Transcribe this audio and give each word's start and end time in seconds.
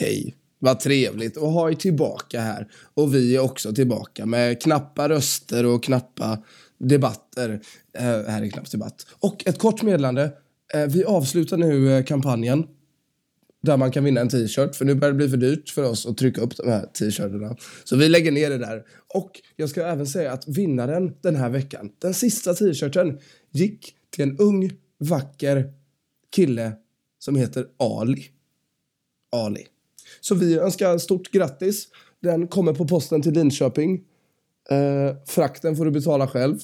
Hej. 0.00 0.36
Vad 0.58 0.80
trevligt 0.80 1.36
att 1.36 1.42
ha 1.42 1.70
er 1.70 1.74
tillbaka 1.74 2.40
här. 2.40 2.68
Och 2.94 3.14
vi 3.14 3.36
är 3.36 3.40
också 3.40 3.74
tillbaka 3.74 4.26
med 4.26 4.62
knappa 4.62 5.08
röster 5.08 5.66
och 5.66 5.82
knappa 5.82 6.42
debatter 6.78 7.60
eh, 7.98 8.04
här 8.04 8.42
i 8.42 8.50
Knappt 8.50 8.72
debatt. 8.72 9.06
Och 9.18 9.46
ett 9.46 9.58
kort 9.58 9.82
meddelande. 9.82 10.32
Eh, 10.74 10.86
vi 10.86 11.04
avslutar 11.04 11.56
nu 11.56 11.92
eh, 11.92 12.04
kampanjen 12.04 12.66
där 13.62 13.76
man 13.76 13.90
kan 13.90 14.04
vinna 14.04 14.20
en 14.20 14.28
t-shirt. 14.28 14.76
För 14.76 14.84
nu 14.84 14.94
börjar 14.94 15.12
det 15.12 15.16
bli 15.16 15.28
för 15.28 15.36
dyrt 15.36 15.68
för 15.68 15.82
oss 15.82 16.06
att 16.06 16.18
trycka 16.18 16.40
upp 16.40 16.56
de 16.56 16.70
här 16.70 16.86
t-shirtarna. 16.86 17.56
Så 17.84 17.96
vi 17.96 18.08
lägger 18.08 18.32
ner 18.32 18.50
det 18.50 18.58
där. 18.58 18.84
Och 19.14 19.30
jag 19.56 19.68
ska 19.68 19.86
även 19.86 20.06
säga 20.06 20.32
att 20.32 20.48
vinnaren 20.48 21.14
den 21.20 21.36
här 21.36 21.50
veckan, 21.50 21.90
den 21.98 22.14
sista 22.14 22.54
t-shirten, 22.54 23.18
gick 23.50 23.94
till 24.10 24.22
en 24.22 24.38
ung, 24.38 24.72
vacker 24.98 25.72
kille 26.30 26.72
som 27.18 27.36
heter 27.36 27.66
Ali. 27.78 28.24
Ali. 29.32 29.66
Så 30.20 30.34
vi 30.34 30.58
önskar 30.58 30.98
stort 30.98 31.30
grattis. 31.30 31.88
Den 32.22 32.48
kommer 32.48 32.72
på 32.72 32.88
posten 32.88 33.22
till 33.22 33.32
Linköping. 33.32 34.00
Eh, 34.70 35.16
frakten 35.26 35.76
får 35.76 35.84
du 35.84 35.90
betala 35.90 36.28
själv. 36.28 36.58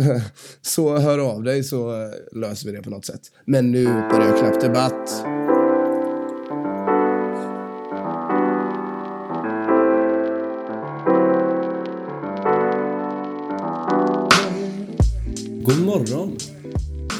så 0.62 0.96
hör 0.96 1.18
av 1.18 1.42
dig 1.42 1.64
så 1.64 2.02
eh, 2.02 2.10
löser 2.32 2.66
vi 2.66 2.76
det 2.76 2.82
på 2.82 2.90
något 2.90 3.04
sätt. 3.04 3.20
Men 3.44 3.70
nu 3.72 3.84
börjar 3.84 4.38
knappt 4.38 4.60
debatt. 4.60 5.24
God 15.64 15.80
morgon, 15.84 16.36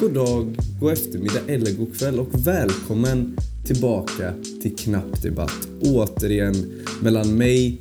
god 0.00 0.14
dag, 0.14 0.56
god 0.80 0.92
eftermiddag 0.92 1.40
eller 1.48 1.72
god 1.72 1.98
kväll 1.98 2.20
och 2.20 2.46
välkommen 2.46 3.36
tillbaka 3.74 4.32
till 4.62 4.76
knappdebatt. 4.76 5.68
Återigen 5.80 6.54
mellan 7.02 7.36
mig, 7.36 7.80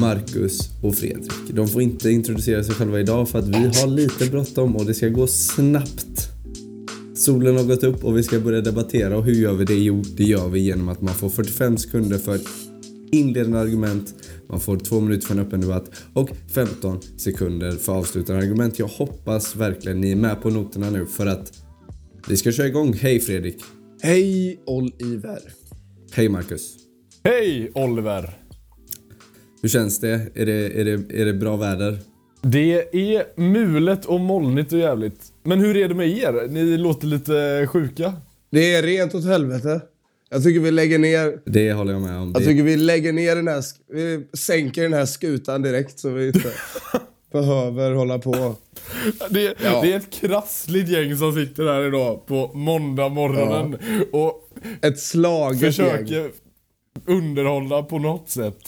Marcus 0.00 0.60
och 0.82 0.94
Fredrik. 0.94 1.32
De 1.50 1.68
får 1.68 1.82
inte 1.82 2.10
introducera 2.10 2.64
sig 2.64 2.74
själva 2.74 3.00
idag 3.00 3.28
för 3.28 3.38
att 3.38 3.48
vi 3.48 3.56
har 3.56 3.86
lite 3.86 4.26
bråttom 4.26 4.76
och 4.76 4.86
det 4.86 4.94
ska 4.94 5.08
gå 5.08 5.26
snabbt. 5.26 6.28
Solen 7.14 7.56
har 7.56 7.64
gått 7.64 7.82
upp 7.82 8.04
och 8.04 8.18
vi 8.18 8.22
ska 8.22 8.40
börja 8.40 8.60
debattera 8.60 9.16
och 9.16 9.24
hur 9.24 9.34
gör 9.34 9.52
vi 9.52 9.64
det? 9.64 9.74
Jo, 9.74 10.02
det 10.16 10.24
gör 10.24 10.48
vi 10.48 10.60
genom 10.60 10.88
att 10.88 11.00
man 11.00 11.14
får 11.14 11.28
45 11.28 11.78
sekunder 11.78 12.18
för 12.18 12.40
inledande 13.12 13.58
argument, 13.58 14.14
man 14.48 14.60
får 14.60 14.76
två 14.76 15.00
minuter 15.00 15.26
för 15.26 15.34
en 15.34 15.40
öppen 15.40 15.60
debatt 15.60 15.90
och 16.12 16.30
15 16.54 17.00
sekunder 17.16 17.72
för 17.72 17.92
avslutande 17.92 18.42
argument. 18.42 18.78
Jag 18.78 18.88
hoppas 18.88 19.56
verkligen 19.56 20.00
ni 20.00 20.12
är 20.12 20.16
med 20.16 20.42
på 20.42 20.50
noterna 20.50 20.90
nu 20.90 21.06
för 21.06 21.26
att 21.26 21.52
vi 22.28 22.36
ska 22.36 22.52
köra 22.52 22.66
igång. 22.66 22.92
Hej 22.92 23.20
Fredrik! 23.20 23.56
Hej 24.06 24.60
Oliver. 24.66 25.40
Hej 26.12 26.28
Marcus! 26.28 26.74
Hej 27.24 27.70
Oliver! 27.74 28.38
Hur 29.62 29.68
känns 29.68 30.00
det? 30.00 30.26
Är 30.34 30.46
det, 30.46 30.80
är 30.80 30.84
det, 30.84 31.20
är 31.20 31.24
det 31.24 31.32
bra 31.32 31.56
väder? 31.56 31.98
Det 32.42 32.96
är 33.14 33.40
mulet 33.40 34.04
och 34.04 34.20
molnigt 34.20 34.72
och 34.72 34.78
jävligt. 34.78 35.20
Men 35.44 35.60
hur 35.60 35.76
är 35.76 35.88
det 35.88 35.94
med 35.94 36.08
er? 36.08 36.48
Ni 36.48 36.76
låter 36.76 37.06
lite 37.06 37.66
sjuka. 37.72 38.14
Det 38.50 38.74
är 38.74 38.82
rent 38.82 39.14
åt 39.14 39.24
helvete. 39.24 39.80
Jag 40.30 40.42
tycker 40.42 40.60
vi 40.60 40.70
lägger 40.70 40.98
ner... 40.98 41.38
Det 41.46 41.72
håller 41.72 41.92
jag 41.92 42.02
med 42.02 42.18
om. 42.18 42.32
Jag 42.32 42.42
Det, 42.42 42.46
tycker 42.46 42.62
vi 42.62 42.76
lägger 42.76 43.12
ner 43.12 43.36
den 43.36 43.48
här... 43.48 43.64
Vi 43.92 44.26
sänker 44.32 44.82
den 44.82 44.92
här 44.92 45.06
skutan 45.06 45.62
direkt 45.62 45.98
så 45.98 46.08
vi 46.10 46.26
inte 46.26 46.52
behöver 47.38 47.90
hålla 47.94 48.18
på. 48.18 48.54
Det, 49.30 49.54
Ja. 49.64 49.80
det 49.82 49.92
är 49.92 49.96
ett 49.96 50.10
krassligt 50.10 50.88
gäng 50.88 51.16
som 51.16 51.34
sitter 51.34 51.64
här 51.66 51.86
idag 51.88 52.26
på 52.26 52.50
måndag 52.54 53.08
morgonen 53.08 53.76
och 54.12 54.50
Ett 54.82 55.00
slaget 55.00 55.62
gäng. 55.62 55.72
försöker 55.72 56.30
underhålla 57.06 57.82
på 57.82 57.98
något 57.98 58.30
sätt. 58.30 58.58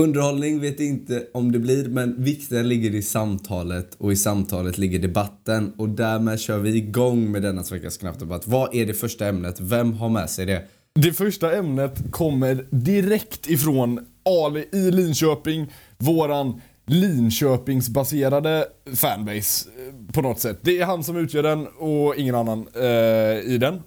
Underhållning 0.00 0.60
vet 0.60 0.80
inte 0.80 1.26
om 1.34 1.52
det 1.52 1.58
blir, 1.58 1.88
men 1.88 2.24
vikten 2.24 2.68
ligger 2.68 2.94
i 2.94 3.02
samtalet 3.02 3.94
och 3.98 4.12
i 4.12 4.16
samtalet 4.16 4.78
ligger 4.78 4.98
debatten 4.98 5.72
och 5.78 5.88
därmed 5.88 6.40
kör 6.40 6.58
vi 6.58 6.76
igång 6.76 7.30
med 7.30 7.42
denna 7.42 7.62
veckas 7.62 7.96
knappdebatt. 7.96 8.46
Vad 8.46 8.74
är 8.74 8.86
det 8.86 8.94
första 8.94 9.26
ämnet? 9.26 9.60
Vem 9.60 9.92
har 9.92 10.08
med 10.08 10.30
sig 10.30 10.46
det? 10.46 10.62
Det 10.94 11.12
första 11.12 11.56
ämnet 11.56 12.02
kommer 12.10 12.64
direkt 12.70 13.48
ifrån 13.50 14.06
Ali 14.24 14.68
i 14.72 14.90
Linköping, 14.90 15.72
våran 15.98 16.60
Linköpingsbaserade 16.90 18.66
fanbase 18.94 19.70
eh, 19.70 20.12
på 20.14 20.22
något 20.22 20.40
sätt. 20.40 20.58
Det 20.62 20.80
är 20.80 20.84
han 20.84 21.04
som 21.04 21.16
utgör 21.16 21.42
den 21.42 21.66
och 21.66 22.16
ingen 22.16 22.34
annan 22.34 22.68
eh, 22.74 23.38
i 23.40 23.58
den. 23.60 23.82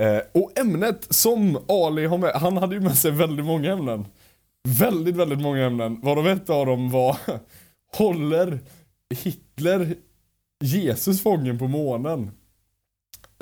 Eh, 0.00 0.18
och 0.34 0.58
ämnet 0.58 1.06
som 1.10 1.58
Ali 1.68 2.06
har 2.06 2.18
med, 2.18 2.30
han 2.34 2.56
hade 2.56 2.74
ju 2.74 2.80
med 2.80 2.96
sig 2.96 3.10
väldigt 3.10 3.46
många 3.46 3.72
ämnen. 3.72 4.06
Väldigt, 4.68 5.16
väldigt 5.16 5.40
många 5.40 5.66
ämnen. 5.66 6.00
Varav 6.00 6.28
ett 6.28 6.50
av 6.50 6.66
dem 6.66 6.90
var 6.90 7.16
Håller 7.96 8.58
Hitler 9.14 9.94
Jesus 10.64 11.22
fången 11.22 11.58
på 11.58 11.68
månen? 11.68 12.30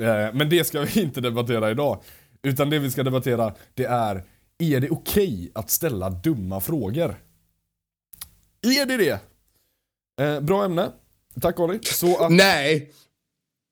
Eh, 0.01 0.33
Men 0.33 0.49
det 0.49 0.67
ska 0.67 0.81
vi 0.81 1.01
inte 1.03 1.21
debattera 1.21 1.71
idag. 1.71 2.01
Utan 2.43 2.69
det 2.69 2.79
vi 2.79 2.91
ska 2.91 3.03
debattera, 3.03 3.53
det 3.73 3.85
är 3.85 4.23
Är 4.59 4.79
det 4.79 4.89
okej 4.89 5.51
att 5.55 5.69
ställa 5.69 6.09
dumma 6.09 6.61
frågor? 6.61 7.15
Är 8.65 8.85
det 8.85 8.97
det? 8.97 9.19
Eh, 10.25 10.41
bra 10.41 10.65
ämne. 10.65 10.91
Tack 11.41 11.59
Olli. 11.59 11.79
Så 11.83 12.17
att... 12.17 12.31
Nej! 12.31 12.91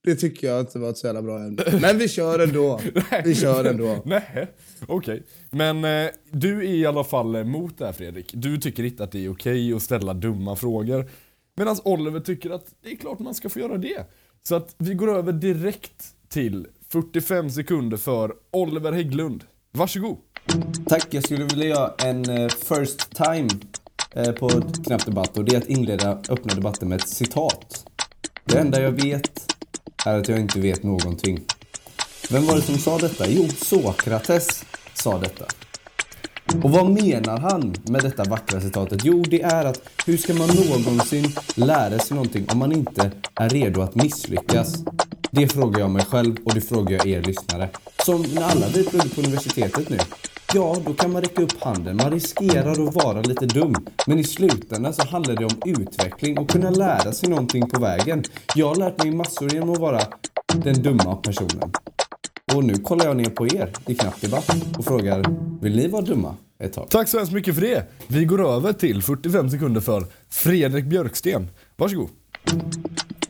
Det 0.04 0.16
tycker 0.16 0.48
jag 0.48 0.60
inte 0.60 0.80
var 0.80 0.90
ett 0.90 0.98
så 0.98 1.08
jävla 1.08 1.22
bra 1.22 1.40
ämne. 1.40 1.64
Men 1.82 1.98
vi 1.98 2.10
kör 2.10 2.40
ändå. 2.40 2.80
Vi 3.24 3.36
kör 3.36 3.66
ändå. 3.66 4.02
Nej, 4.06 4.48
okej. 4.88 5.24
Men 5.50 5.86
eh, 5.86 6.12
du 6.32 6.58
är 6.58 6.64
i 6.64 6.86
alla 6.86 7.04
fall 7.04 7.36
emot 7.36 7.78
det 7.78 7.86
här 7.86 7.94
Fredrik. 7.94 8.32
Du 8.34 8.58
tycker 8.58 8.84
inte 8.84 9.04
att 9.04 9.12
det 9.12 9.26
är 9.26 9.32
okej 9.32 9.74
att 9.74 9.82
ställa 9.82 10.14
dumma 10.14 10.56
frågor. 10.56 11.10
Medan 11.56 11.78
Oliver 11.84 12.20
tycker 12.20 12.50
att 12.50 12.66
det 12.84 12.92
är 12.92 12.96
klart 12.96 13.20
man 13.20 13.34
ska 13.36 13.50
få 13.50 13.60
göra 13.60 13.78
det. 13.78 14.06
Så 14.44 14.56
att 14.56 14.76
vi 14.78 14.94
går 14.94 15.18
över 15.18 15.32
direkt 15.32 16.16
till 16.30 16.68
45 16.90 17.50
sekunder 17.50 17.98
för 17.98 18.34
Oliver 18.52 18.92
Hägglund. 18.92 19.44
Varsågod. 19.72 20.18
Tack, 20.88 21.08
jag 21.10 21.24
skulle 21.24 21.44
vilja 21.44 21.66
göra 21.68 21.94
en 21.98 22.30
eh, 22.30 22.50
first 22.50 23.16
time 23.16 23.50
Eh, 24.16 24.32
på 24.32 24.50
Knappt 24.50 24.86
knapp 24.86 25.06
debatt 25.06 25.38
och 25.38 25.46
det 25.46 25.56
är 25.56 25.58
att 25.58 25.68
inleda 25.68 26.12
öppna 26.30 26.54
debatten 26.54 26.90
med 26.90 27.00
ett 27.00 27.10
citat. 27.10 27.86
Det 28.46 28.58
enda 28.58 28.82
jag 28.82 28.92
vet 28.92 29.56
är 30.06 30.20
att 30.20 30.30
jag 30.30 30.40
inte 30.40 30.60
vet 30.60 30.84
någonting. 30.84 31.40
Vem 32.30 32.46
var 32.46 32.56
det 32.56 32.62
som 32.62 32.78
sa 32.78 32.98
detta? 32.98 33.28
Jo, 33.28 33.48
Sokrates 33.58 34.66
sa 34.94 35.18
detta. 35.18 35.46
Och 36.64 36.72
vad 36.72 36.90
menar 36.90 37.38
han 37.38 37.76
med 37.84 38.02
detta 38.02 38.24
vackra 38.24 38.62
citatet? 38.62 39.02
Jo, 39.04 39.24
det 39.28 39.42
är 39.42 39.66
att 39.66 39.82
hur 40.06 40.18
ska 40.18 40.34
man 40.34 40.50
någonsin 40.50 41.36
lära 41.56 42.00
sig 42.00 42.16
någonting 42.16 42.46
om 42.52 42.58
man 42.58 42.72
inte 42.72 43.12
är 43.36 43.50
redo 43.50 43.82
att 43.82 43.96
misslyckas? 43.96 44.84
Det 45.32 45.48
frågar 45.48 45.80
jag 45.80 45.92
mig 45.92 46.06
själv 46.06 46.36
och 46.46 46.54
det 46.54 46.62
frågar 46.62 46.98
jag 46.98 47.08
er 47.08 47.22
lyssnare. 47.22 47.70
Som 48.06 48.22
när 48.22 48.44
alla 48.44 48.68
vi 48.68 48.84
pluggar 48.84 49.08
på 49.08 49.22
universitetet 49.22 49.90
nu. 49.90 49.98
Ja, 50.56 50.78
då 50.86 50.94
kan 50.94 51.12
man 51.12 51.22
räcka 51.22 51.42
upp 51.42 51.62
handen. 51.62 51.98
Man 51.98 52.12
riskerar 52.12 52.88
att 52.88 52.96
vara 52.96 53.22
lite 53.22 53.46
dum. 53.46 53.76
Men 54.08 54.20
i 54.20 54.24
slutändan 54.24 54.94
så 54.94 55.08
handlar 55.08 55.36
det 55.36 55.46
om 55.46 55.62
utveckling 55.66 56.38
och 56.38 56.50
kunna 56.50 56.70
lära 56.70 57.12
sig 57.12 57.30
någonting 57.30 57.70
på 57.70 57.80
vägen. 57.80 58.24
Jag 58.56 58.68
har 58.68 58.76
lärt 58.76 59.04
mig 59.04 59.12
massor 59.12 59.54
genom 59.54 59.70
att 59.70 59.80
vara 59.80 60.02
den 60.54 60.82
dumma 60.82 61.16
personen. 61.16 61.72
Och 62.54 62.64
nu 62.64 62.74
kollar 62.74 63.06
jag 63.06 63.18
ner 63.18 63.30
på 63.30 63.48
er 63.48 63.70
i 63.86 63.96
knapp 63.96 64.22
debatt 64.22 64.56
och 64.78 64.86
frågar, 64.86 65.26
vill 65.62 65.76
ni 65.76 65.88
vara 65.88 66.02
dumma 66.02 66.36
ett 66.60 66.74
tag? 66.74 66.90
Tack 66.90 67.08
så 67.08 67.18
hemskt 67.18 67.34
mycket 67.34 67.56
för 67.56 67.62
det. 67.62 67.86
Vi 68.08 68.26
går 68.26 68.48
över 68.48 68.74
till 68.74 69.02
45 69.04 69.50
sekunder 69.50 69.82
för 69.82 70.06
Fredrik 70.30 70.86
Björksten. 70.86 71.48
Varsågod. 71.76 72.10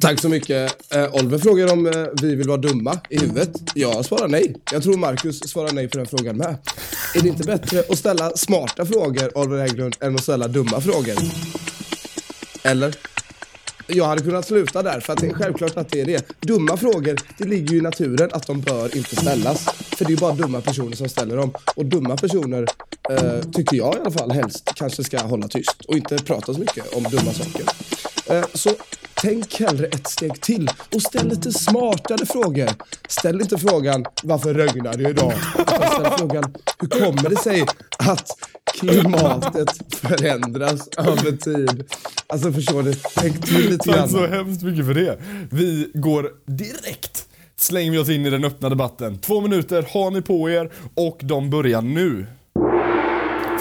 Tack 0.03 0.21
så 0.21 0.29
mycket. 0.29 0.93
Eh, 0.95 1.15
Oliver 1.15 1.37
frågar 1.37 1.73
om 1.73 1.87
eh, 1.87 2.05
vi 2.21 2.35
vill 2.35 2.47
vara 2.47 2.57
dumma 2.57 2.99
i 3.09 3.19
huvudet. 3.19 3.49
Jag 3.75 4.05
svarar 4.05 4.27
nej. 4.27 4.55
Jag 4.71 4.83
tror 4.83 4.97
Marcus 4.97 5.39
svarar 5.39 5.71
nej 5.71 5.87
på 5.87 5.97
den 5.97 6.07
frågan 6.07 6.37
med. 6.37 6.57
Är 7.15 7.21
det 7.21 7.27
inte 7.27 7.43
bättre 7.43 7.83
att 7.89 7.97
ställa 7.97 8.31
smarta 8.37 8.85
frågor, 8.85 9.37
Oliver 9.37 9.61
Hägglund, 9.61 9.95
än 9.99 10.15
att 10.15 10.23
ställa 10.23 10.47
dumma 10.47 10.81
frågor? 10.81 11.15
Eller? 12.63 12.95
Jag 13.87 14.05
hade 14.05 14.21
kunnat 14.21 14.47
sluta 14.47 14.83
där, 14.83 14.99
för 14.99 15.13
att 15.13 15.19
det 15.19 15.27
är 15.27 15.33
självklart 15.33 15.77
att 15.77 15.89
det 15.89 16.01
är 16.01 16.05
det. 16.05 16.25
Dumma 16.39 16.77
frågor, 16.77 17.19
det 17.37 17.45
ligger 17.45 17.71
ju 17.73 17.77
i 17.77 17.81
naturen 17.81 18.29
att 18.33 18.47
de 18.47 18.61
bör 18.61 18.97
inte 18.97 19.15
ställas. 19.15 19.63
För 19.65 20.05
det 20.05 20.09
är 20.09 20.15
ju 20.15 20.17
bara 20.17 20.33
dumma 20.35 20.61
personer 20.61 20.95
som 20.95 21.09
ställer 21.09 21.37
dem. 21.37 21.53
Och 21.75 21.85
dumma 21.85 22.17
personer, 22.17 22.67
eh, 23.09 23.39
tycker 23.53 23.77
jag 23.77 23.95
i 23.95 23.99
alla 23.99 24.11
fall, 24.11 24.31
helst 24.31 24.71
kanske 24.75 25.03
ska 25.03 25.21
hålla 25.21 25.47
tyst 25.47 25.81
och 25.87 25.97
inte 25.97 26.17
prata 26.17 26.53
så 26.53 26.59
mycket 26.59 26.93
om 26.93 27.03
dumma 27.03 27.33
saker. 27.33 27.65
Eh, 28.27 28.45
så 28.53 28.69
tänk 29.23 29.59
hellre 29.59 29.85
ett 29.85 30.07
steg 30.07 30.41
till 30.41 30.69
och 30.95 31.01
ställ 31.01 31.27
lite 31.27 31.51
smartare 31.51 32.25
frågor. 32.25 32.69
Ställ 33.07 33.41
inte 33.41 33.57
frågan 33.57 34.05
varför 34.23 34.53
regnar 34.53 34.93
det 34.97 35.09
idag? 35.09 35.33
Utan 35.59 35.91
ställ 35.91 36.11
frågan 36.17 36.53
hur 36.79 36.87
kommer 36.87 37.29
det 37.29 37.35
sig 37.35 37.61
att 37.99 38.27
klimatet 38.73 39.95
förändras 39.95 40.87
över 40.97 41.37
tid? 41.37 41.91
Alltså 42.27 42.51
förstår 42.51 42.83
du? 42.83 42.93
Tänk 43.15 43.45
till 43.45 43.69
lite 43.69 43.91
Tack 43.91 44.09
så 44.09 44.17
grann. 44.17 44.31
hemskt 44.31 44.63
mycket 44.63 44.85
för 44.85 44.93
det. 44.93 45.17
Vi 45.51 45.91
går 45.93 46.29
direkt, 46.45 47.27
slänger 47.55 47.91
vi 47.91 47.97
oss 47.97 48.09
in 48.09 48.25
i 48.25 48.29
den 48.29 48.43
öppna 48.43 48.69
debatten. 48.69 49.17
Två 49.17 49.41
minuter 49.41 49.87
har 49.93 50.11
ni 50.11 50.21
på 50.21 50.49
er 50.49 50.71
och 50.95 51.19
de 51.21 51.49
börjar 51.49 51.81
nu. 51.81 52.25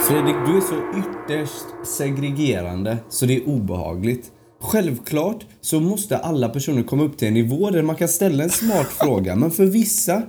Fredrik, 0.09 0.37
du 0.47 0.57
är 0.57 0.61
så 0.61 0.99
ytterst 0.99 1.97
segregerande 1.97 2.97
så 3.09 3.27
det 3.27 3.37
är 3.37 3.49
obehagligt. 3.49 4.31
Självklart 4.63 5.47
så 5.61 5.81
måste 5.81 6.17
alla 6.17 6.49
personer 6.49 6.83
komma 6.83 7.03
upp 7.05 7.17
till 7.19 7.29
en 7.29 7.35
nivå 7.35 7.71
där 7.71 7.83
man 7.83 7.97
kan 7.97 8.09
ställa 8.09 8.45
en 8.45 8.51
smart 8.51 8.87
fråga, 9.01 9.37
men 9.37 9.51
för 9.51 9.67
vissa 9.67 10.23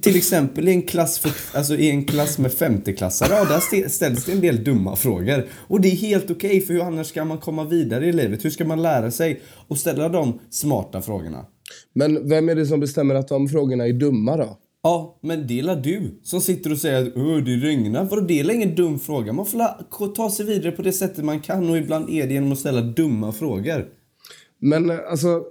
till 0.00 0.16
exempel 0.16 0.68
i 0.68 0.72
en 0.72 0.82
klass, 0.82 1.18
för, 1.18 1.32
alltså 1.58 1.74
i 1.74 1.90
en 1.90 2.04
klass 2.04 2.38
med 2.38 2.52
femteklassare, 2.52 3.28
ja, 3.32 3.44
där 3.44 3.58
st- 3.58 3.88
ställs 3.88 4.24
det 4.24 4.32
en 4.32 4.40
del 4.40 4.64
dumma 4.64 4.96
frågor. 4.96 5.46
Och 5.52 5.80
det 5.80 5.88
är 5.88 5.96
helt 5.96 6.30
okej, 6.30 6.60
för 6.60 6.74
hur 6.74 6.82
annars 6.82 7.06
ska 7.06 7.24
man 7.24 7.38
komma 7.38 7.64
vidare 7.64 8.06
i 8.06 8.12
livet? 8.12 8.44
Hur 8.44 8.50
ska 8.50 8.64
man 8.64 8.82
lära 8.82 9.10
sig 9.10 9.40
att 9.68 9.78
ställa 9.78 10.08
de 10.08 10.38
smarta 10.50 11.02
frågorna? 11.02 11.44
Men 11.94 12.28
vem 12.28 12.48
är 12.48 12.54
det 12.54 12.66
som 12.66 12.80
bestämmer 12.80 13.14
att 13.14 13.28
de 13.28 13.48
frågorna 13.48 13.86
är 13.86 13.92
dumma 13.92 14.36
då? 14.36 14.58
Ja, 14.82 15.18
men 15.20 15.46
det 15.46 15.60
är 15.60 15.76
du 15.76 16.20
som 16.22 16.40
sitter 16.40 16.72
och 16.72 16.78
säger 16.78 17.02
att 17.02 17.16
Åh, 17.16 17.36
det 17.36 17.56
regnar. 17.56 18.04
Vadå, 18.04 18.22
det 18.22 18.40
är 18.40 18.50
ingen 18.50 18.74
dum 18.74 18.98
fråga. 18.98 19.32
Man 19.32 19.46
får 19.46 20.14
ta 20.14 20.30
sig 20.30 20.46
vidare 20.46 20.72
på 20.72 20.82
det 20.82 20.92
sättet 20.92 21.24
man 21.24 21.40
kan 21.40 21.70
och 21.70 21.78
ibland 21.78 22.10
är 22.10 22.26
det 22.26 22.34
genom 22.34 22.52
att 22.52 22.58
ställa 22.58 22.80
dumma 22.80 23.32
frågor. 23.32 23.88
Men 24.58 24.90
eh, 24.90 24.96
alltså, 25.10 25.44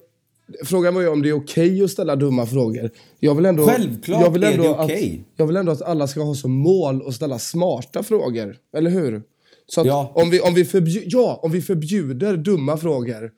frågan 0.65 0.93
var 0.93 1.01
ju 1.01 1.07
om 1.07 1.21
det 1.21 1.29
är 1.29 1.33
okej 1.33 1.83
att 1.83 1.91
ställa 1.91 2.15
dumma 2.15 2.45
frågor. 2.45 2.89
Jag 3.19 3.35
vill 3.35 3.45
ändå, 3.45 3.65
Självklart 3.67 4.21
jag 4.21 4.31
vill 4.31 4.43
är 4.43 4.51
ändå 4.51 4.63
det 4.63 4.69
att, 4.75 4.85
okej. 4.85 5.23
Jag 5.35 5.47
vill 5.47 5.55
ändå 5.55 5.71
att 5.71 5.81
alla 5.81 6.07
ska 6.07 6.21
ha 6.21 6.35
som 6.35 6.51
mål 6.51 7.07
att 7.07 7.13
ställa 7.13 7.39
smarta 7.39 8.03
frågor. 8.03 8.57
Eller 8.77 8.91
hur? 8.91 9.21
Så 9.67 9.81
Ja. 9.85 10.11
om, 10.15 10.29
vi, 10.29 10.41
om, 10.41 10.53
vi 10.53 10.65
ja, 11.05 11.39
om 11.43 11.51
vi 11.51 11.61
förbjuder 11.61 12.37
dumma 12.37 12.77
frågor 12.77 13.31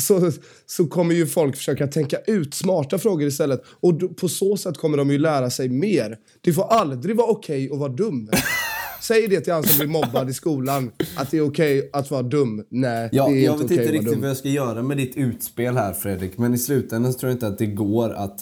så, 0.00 0.32
så 0.66 0.86
kommer 0.86 1.14
ju 1.14 1.26
folk 1.26 1.56
försöka 1.56 1.86
tänka 1.86 2.18
ut 2.26 2.54
smarta 2.54 2.98
frågor 2.98 3.28
istället. 3.28 3.62
Och 3.80 4.16
på 4.16 4.28
så 4.28 4.56
sätt 4.56 4.76
kommer 4.78 4.96
de 4.96 5.10
ju 5.10 5.18
lära 5.18 5.50
sig 5.50 5.68
mer. 5.68 6.18
Det 6.40 6.52
får 6.52 6.64
aldrig 6.64 7.16
vara 7.16 7.30
okej 7.30 7.70
att 7.72 7.78
vara 7.78 7.92
dum. 7.92 8.30
Säg 9.02 9.28
det 9.28 9.40
till 9.40 9.52
han 9.52 9.62
som 9.62 9.78
blir 9.78 9.88
mobbad 9.88 10.30
i 10.30 10.34
skolan. 10.34 10.90
Att 11.16 11.30
det 11.30 11.36
är 11.36 11.48
okej 11.48 11.90
att 11.92 12.10
vara 12.10 12.22
dum. 12.22 12.64
Nej, 12.68 13.08
Ja, 13.12 13.28
det 13.28 13.40
är 13.40 13.44
jag 13.44 13.54
inte 13.54 13.62
vet 13.64 13.72
okej 13.72 13.78
inte 13.78 13.92
riktigt 13.92 14.12
dum. 14.12 14.20
vad 14.20 14.30
jag 14.30 14.36
ska 14.36 14.48
göra 14.48 14.82
med 14.82 14.96
ditt 14.96 15.16
utspel 15.16 15.76
här 15.76 15.92
Fredrik. 15.92 16.38
Men 16.38 16.54
i 16.54 16.58
slutändan 16.58 17.12
så 17.12 17.18
tror 17.18 17.30
jag 17.30 17.34
inte 17.34 17.46
att 17.46 17.58
det 17.58 17.66
går 17.66 18.10
att 18.10 18.40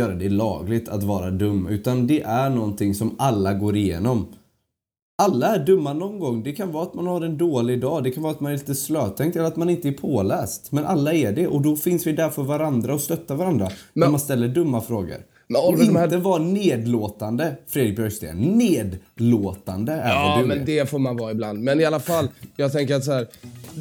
göra 0.00 0.14
det 0.14 0.28
lagligt 0.28 0.88
att 0.88 1.02
vara 1.02 1.30
dum. 1.30 1.66
Utan 1.66 2.06
det 2.06 2.22
är 2.22 2.50
någonting 2.50 2.94
som 2.94 3.14
alla 3.18 3.54
går 3.54 3.76
igenom. 3.76 4.26
Alla 5.18 5.54
är 5.54 5.64
dumma 5.64 5.92
någon 5.92 6.18
gång. 6.18 6.42
Det 6.42 6.52
kan 6.52 6.72
vara 6.72 6.82
att 6.82 6.94
man 6.94 7.06
har 7.06 7.20
en 7.20 7.38
dålig 7.38 7.80
dag. 7.80 8.04
Det 8.04 8.10
kan 8.10 8.22
vara 8.22 8.32
att 8.32 8.40
man 8.40 8.52
är 8.52 8.56
lite 8.56 8.74
slötänkt 8.74 9.36
eller 9.36 9.46
att 9.46 9.56
man 9.56 9.70
inte 9.70 9.88
är 9.88 9.92
påläst. 9.92 10.72
Men 10.72 10.84
alla 10.84 11.12
är 11.12 11.32
det. 11.32 11.46
Och 11.46 11.60
då 11.62 11.76
finns 11.76 12.06
vi 12.06 12.12
där 12.12 12.28
för 12.30 12.42
varandra 12.42 12.94
och 12.94 13.00
stöttar 13.00 13.34
varandra. 13.34 13.68
när 13.92 14.08
man 14.08 14.20
ställer 14.20 14.48
dumma 14.48 14.80
frågor. 14.80 15.16
Men 15.48 15.60
och 15.62 15.68
Oliver, 15.68 15.84
de 15.86 15.96
här- 15.96 16.04
inte 16.04 16.16
vara 16.16 16.42
nedlåtande, 16.42 17.56
Fredrik 17.66 17.96
Björksten. 17.96 18.36
Nedlåtande 19.20 19.92
är 19.92 20.08
Ja, 20.08 20.28
vad 20.28 20.44
du 20.44 20.48
men 20.48 20.60
är. 20.60 20.64
det 20.66 20.90
får 20.90 20.98
man 20.98 21.16
vara 21.16 21.30
ibland. 21.30 21.58
Men 21.62 21.80
i 21.80 21.84
alla 21.84 22.00
fall, 22.00 22.28
jag 22.56 22.72
tänker 22.72 22.94
att 22.94 23.04
så 23.04 23.12
här, 23.12 23.26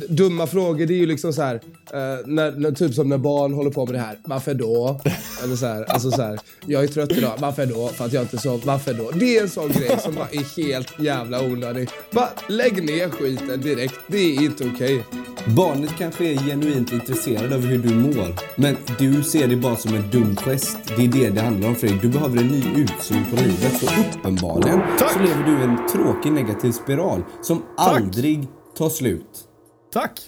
dumma 0.10 0.48
frågor, 0.48 0.86
det 0.86 0.94
är 0.94 0.98
ju 0.98 1.06
liksom 1.06 1.34
så 1.34 1.42
här, 1.42 1.56
eh, 1.56 2.00
när, 2.26 2.52
när, 2.52 2.72
typ 2.72 2.94
som 2.94 3.10
när 3.10 3.18
barn 3.18 3.54
håller 3.54 3.72
på 3.72 3.86
med 3.86 3.96
det 3.96 4.00
här. 4.00 4.18
Varför 4.26 4.54
då? 4.54 5.00
Eller 5.44 5.56
så 5.56 5.66
här, 5.66 5.84
alltså 5.84 6.12
så 6.12 6.22
här, 6.22 6.40
jag 6.66 6.84
är 6.84 6.88
trött 6.88 7.12
idag. 7.12 7.34
Varför 7.40 7.66
då? 7.66 7.88
För 7.88 8.06
att 8.06 8.14
jag 8.14 8.24
inte 8.24 8.38
sov. 8.38 8.62
Varför 8.66 8.94
då? 8.94 9.12
Det 9.12 9.38
är 9.38 9.42
en 9.42 9.50
sån 9.50 9.68
grej 9.72 9.98
som 10.00 10.16
bara 10.16 10.28
är 10.32 10.64
helt 10.64 11.00
jävla 11.00 11.44
onödig. 11.46 11.90
Bara 12.12 12.30
lägg 12.50 12.84
ner 12.86 13.10
skiten 13.10 13.62
direkt. 13.62 13.96
Det 14.08 14.18
är 14.18 14.42
inte 14.42 14.70
okej. 14.76 15.04
Barnet 15.48 15.92
kanske 15.98 16.26
är 16.26 16.36
genuint 16.38 16.94
intresserad 16.94 17.54
över 17.54 17.68
hur 17.68 17.78
du 17.78 17.96
mår. 17.96 18.36
Men 18.56 18.78
du 19.00 19.24
ser 19.24 19.48
det 19.48 19.56
bara 19.56 19.76
som 19.76 19.94
en 19.96 20.10
dum 20.12 20.36
gest. 20.36 20.78
Det 20.98 21.04
är 21.04 21.08
det 21.08 21.30
det 21.30 21.42
handlar 21.42 21.70
om 21.70 21.76
Fredrik. 21.76 22.02
Du 22.02 22.08
behöver 22.10 22.38
en 22.38 22.48
ny 22.48 22.64
utsyn 22.76 23.26
på 23.32 23.36
livet. 23.36 23.74
Så 23.80 23.86
uppenbarligen 24.20 24.80
Tack. 25.00 25.18
Så 25.26 25.32
lever 25.32 25.44
du 25.44 25.64
en 25.64 25.88
tråkig 25.88 26.32
negativ 26.32 26.72
spiral 26.72 27.24
som 27.42 27.64
aldrig 27.78 28.48
tar 28.78 28.90
slut. 28.90 29.48
Tack! 29.94 30.22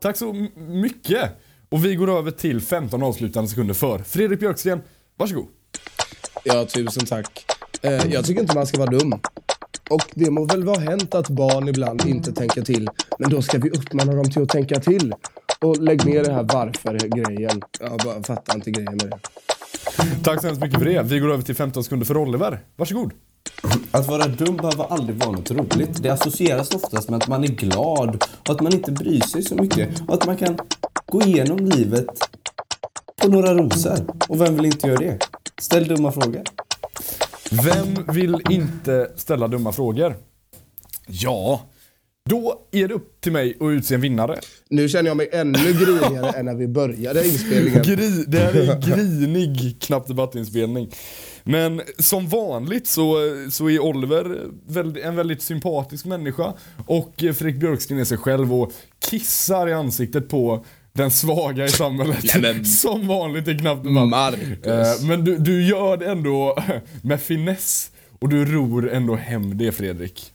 Tack 0.00 0.16
så 0.16 0.48
mycket! 0.56 1.30
Och 1.68 1.84
vi 1.84 1.94
går 1.94 2.18
över 2.18 2.30
till 2.30 2.60
15 2.60 3.02
avslutande 3.02 3.48
sekunder 3.50 3.74
för 3.74 3.98
Fredrik 3.98 4.40
Björksten. 4.40 4.82
Varsågod. 5.16 5.46
Ja, 6.44 6.64
tusen 6.64 7.06
tack. 7.06 7.44
Eh, 7.82 8.06
jag 8.12 8.24
tycker 8.24 8.40
inte 8.40 8.54
man 8.54 8.66
ska 8.66 8.78
vara 8.78 8.90
dum. 8.90 9.12
Och 9.90 10.02
det 10.14 10.30
må 10.30 10.44
väl 10.44 10.64
vara 10.64 10.80
hänt 10.80 11.14
att 11.14 11.28
barn 11.28 11.68
ibland 11.68 12.06
inte 12.06 12.32
tänker 12.32 12.62
till. 12.62 12.88
Men 13.18 13.30
då 13.30 13.42
ska 13.42 13.58
vi 13.58 13.70
uppmana 13.70 14.12
dem 14.12 14.30
till 14.30 14.42
att 14.42 14.48
tänka 14.48 14.80
till. 14.80 15.14
Och 15.60 15.82
lägg 15.82 16.06
ner 16.06 16.24
det 16.24 16.32
här 16.32 16.48
varför-grejen. 16.52 17.62
Jag 17.80 17.98
bara 18.04 18.22
fattar 18.22 18.54
inte 18.54 18.70
grejen 18.70 18.98
med 19.02 19.10
det. 19.10 19.18
Tack 20.22 20.40
så 20.40 20.46
hemskt 20.46 20.62
mycket 20.62 20.78
för 20.78 20.86
det. 20.86 21.02
Vi 21.02 21.18
går 21.18 21.32
över 21.32 21.42
till 21.42 21.56
15 21.56 21.84
sekunder 21.84 22.06
för 22.06 22.16
Oliver. 22.16 22.60
Varsågod. 22.76 23.12
Att 23.90 24.08
vara 24.08 24.26
dum 24.26 24.56
behöver 24.56 24.84
aldrig 24.84 25.16
vara 25.18 25.30
något 25.30 25.50
roligt. 25.50 26.02
Det 26.02 26.08
associeras 26.08 26.74
oftast 26.74 27.10
med 27.10 27.22
att 27.22 27.28
man 27.28 27.44
är 27.44 27.48
glad 27.48 28.24
och 28.38 28.50
att 28.50 28.60
man 28.60 28.74
inte 28.74 28.92
bryr 28.92 29.20
sig 29.20 29.42
så 29.42 29.54
mycket. 29.54 30.02
Och 30.08 30.14
att 30.14 30.26
man 30.26 30.36
kan 30.36 30.58
gå 31.06 31.22
igenom 31.22 31.58
livet 31.58 32.06
på 33.22 33.28
några 33.28 33.54
rosor. 33.54 33.98
Och 34.28 34.40
vem 34.40 34.56
vill 34.56 34.64
inte 34.64 34.88
göra 34.88 34.98
det? 34.98 35.18
Ställ 35.60 35.88
dumma 35.88 36.12
frågor. 36.12 36.42
Vem 37.50 38.14
vill 38.14 38.36
inte 38.50 39.10
ställa 39.16 39.48
dumma 39.48 39.72
frågor? 39.72 40.16
Ja, 41.06 41.60
då 42.30 42.66
är 42.72 42.88
det 42.88 42.94
upp 42.94 43.20
till 43.20 43.32
mig 43.32 43.56
att 43.60 43.66
utse 43.70 43.94
en 43.94 44.00
vinnare. 44.00 44.38
Nu 44.70 44.88
känner 44.88 45.10
jag 45.10 45.16
mig 45.16 45.28
ännu 45.32 45.58
grinigare 45.58 46.30
än 46.38 46.44
när 46.44 46.54
vi 46.54 46.68
började 46.68 47.26
inspelningen. 47.28 47.82
Gri, 47.82 48.24
det 48.28 48.38
här 48.38 48.54
är 48.54 48.72
en 48.74 48.80
grinig 48.80 49.76
Knappt 49.80 50.08
debattinspelning. 50.08 50.90
Men 51.44 51.82
som 51.98 52.28
vanligt 52.28 52.86
så, 52.86 53.14
så 53.50 53.70
är 53.70 53.78
Oliver 53.78 54.38
väldigt, 54.66 55.04
en 55.04 55.16
väldigt 55.16 55.42
sympatisk 55.42 56.04
människa 56.04 56.54
och 56.86 57.12
Fredrik 57.18 57.56
Björksten 57.60 57.98
är 57.98 58.04
sig 58.04 58.18
själv 58.18 58.54
och 58.54 58.72
kissar 59.10 59.68
i 59.68 59.72
ansiktet 59.72 60.28
på 60.28 60.64
den 60.92 61.10
svaga 61.10 61.64
i 61.64 61.68
samhället. 61.68 62.24
Nej, 62.34 62.54
men- 62.54 62.64
Som 62.64 63.06
vanligt 63.08 63.48
i 63.48 63.58
Knappt 63.58 63.84
debatt. 63.84 64.34
Eh, 64.66 65.06
Men 65.08 65.24
du, 65.24 65.36
du 65.38 65.62
gör 65.66 65.96
det 65.96 66.06
ändå 66.06 66.58
med 67.02 67.20
finess 67.20 67.90
och 68.18 68.28
du 68.28 68.44
ror 68.44 68.90
ändå 68.92 69.14
hem 69.16 69.58
det 69.58 69.72
Fredrik. 69.72 70.31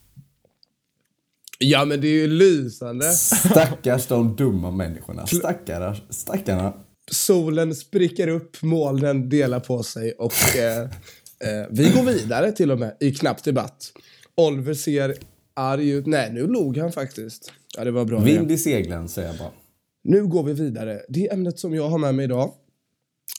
Ja, 1.59 1.85
men 1.85 2.01
det 2.01 2.07
är 2.07 2.11
ju 2.11 2.27
lysande. 2.27 3.11
Stackars 3.11 4.07
de 4.07 4.35
dumma 4.35 4.71
människorna. 4.71 5.27
Stackarna. 5.27 5.95
Stackarna. 6.09 6.73
Solen 7.11 7.75
spricker 7.75 8.27
upp, 8.27 8.61
molnen 8.61 9.29
delar 9.29 9.59
på 9.59 9.83
sig 9.83 10.11
och 10.11 10.57
eh, 10.57 10.81
eh, 10.81 11.67
vi 11.69 11.89
går 11.89 12.03
vidare 12.03 12.51
till 12.51 12.71
och 12.71 12.79
med 12.79 12.97
i 12.99 13.13
knapp 13.13 13.43
debatt. 13.43 13.91
Oliver 14.35 14.73
ser 14.73 15.15
arg 15.53 15.89
ut. 15.89 16.05
Nej, 16.05 16.33
nu 16.33 16.47
log 16.47 16.77
han 16.77 16.91
faktiskt. 16.91 17.51
Ja, 17.77 17.83
det 17.83 17.91
var 17.91 18.05
bra. 18.05 18.19
Vind 18.19 18.51
i 18.51 18.57
seglen, 18.57 19.07
säger 19.07 19.27
jag 19.27 19.37
bara. 19.37 19.51
Nu 20.03 20.27
går 20.27 20.43
vi 20.43 20.53
vidare. 20.53 21.01
Det 21.09 21.31
ämnet 21.33 21.59
som 21.59 21.75
jag 21.75 21.89
har 21.89 21.97
med 21.97 22.15
mig 22.15 22.25
idag, 22.25 22.53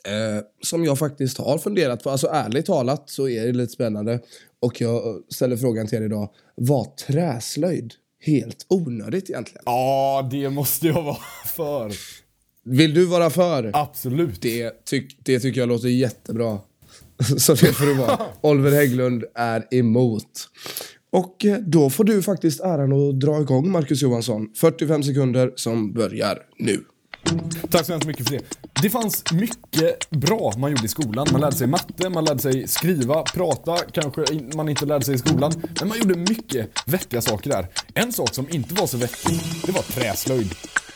eh, 0.06 0.44
som 0.62 0.84
jag 0.84 0.98
faktiskt 0.98 1.38
har 1.38 1.58
funderat 1.58 2.02
på, 2.02 2.10
alltså 2.10 2.26
ärligt 2.26 2.66
talat 2.66 3.10
så 3.10 3.28
är 3.28 3.46
det 3.46 3.52
lite 3.52 3.72
spännande. 3.72 4.20
Och 4.60 4.80
jag 4.80 5.22
ställer 5.28 5.56
frågan 5.56 5.86
till 5.86 5.98
er 5.98 6.02
idag. 6.02 6.30
Var 6.54 6.84
träslöjd 6.84 7.94
helt 8.20 8.66
onödigt 8.68 9.30
egentligen? 9.30 9.62
Ja, 9.66 10.28
det 10.30 10.50
måste 10.50 10.86
jag 10.86 11.02
vara 11.02 11.18
för. 11.56 11.92
Vill 12.64 12.94
du 12.94 13.04
vara 13.04 13.30
för? 13.30 13.70
Absolut. 13.74 14.42
Det, 14.42 14.84
tyck, 14.84 15.18
det 15.24 15.40
tycker 15.40 15.60
jag 15.60 15.68
låter 15.68 15.88
jättebra. 15.88 16.58
Så 17.38 17.54
det 17.54 17.72
får 17.72 17.86
det 17.86 17.94
vara. 17.94 18.20
Oliver 18.40 18.70
Hägglund 18.70 19.24
är 19.34 19.74
emot. 19.74 20.48
Och 21.10 21.44
eh, 21.44 21.58
då 21.58 21.90
får 21.90 22.04
du 22.04 22.22
faktiskt 22.22 22.60
äran 22.60 22.92
att 22.92 23.20
dra 23.20 23.40
igång 23.40 23.70
Marcus 23.70 24.02
Johansson. 24.02 24.48
45 24.56 25.02
sekunder 25.02 25.52
som 25.56 25.92
börjar 25.92 26.38
nu. 26.58 26.84
Tack 27.70 27.86
så 27.86 27.92
hemskt 27.92 28.06
mycket 28.06 28.28
för 28.28 28.36
det. 28.36 28.44
Det 28.82 28.90
fanns 28.90 29.32
mycket 29.32 30.10
bra 30.10 30.52
man 30.56 30.70
gjorde 30.70 30.84
i 30.84 30.88
skolan. 30.88 31.26
Man 31.32 31.40
lärde 31.40 31.56
sig 31.56 31.66
matte, 31.66 32.08
man 32.08 32.24
lärde 32.24 32.40
sig 32.40 32.68
skriva, 32.68 33.22
prata, 33.22 33.78
kanske 33.92 34.24
man 34.54 34.68
inte 34.68 34.86
lärde 34.86 35.04
sig 35.04 35.14
i 35.14 35.18
skolan. 35.18 35.52
Men 35.80 35.88
man 35.88 35.98
gjorde 35.98 36.14
mycket 36.14 36.70
vettiga 36.86 37.22
saker 37.22 37.50
där. 37.50 37.68
En 37.94 38.12
sak 38.12 38.34
som 38.34 38.50
inte 38.50 38.74
var 38.74 38.86
så 38.86 38.96
vettig, 38.96 39.40
det 39.66 39.72
var 39.72 39.82
träslöjd. 39.82 40.54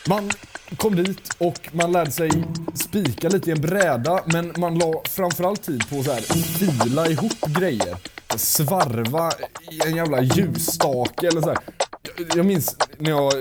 Man 0.08 0.30
kom 0.76 0.96
dit 0.96 1.34
och 1.38 1.68
man 1.72 1.92
lärde 1.92 2.10
sig 2.10 2.30
spika 2.74 3.28
lite 3.28 3.50
i 3.50 3.52
en 3.52 3.60
bräda, 3.60 4.22
men 4.26 4.52
man 4.56 4.78
la 4.78 5.02
framförallt 5.08 5.62
tid 5.62 5.88
på 5.90 6.02
så 6.02 6.12
här 6.12 6.20
fila 6.42 7.08
ihop 7.08 7.40
grejer. 7.46 7.96
Svarva 8.36 9.32
i 9.70 9.88
en 9.88 9.96
jävla 9.96 10.22
ljusstake 10.22 11.28
eller 11.28 11.40
så 11.40 11.48
här. 11.48 11.58
Jag 12.36 12.46
minns 12.46 12.76
när 12.98 13.10
jag 13.10 13.32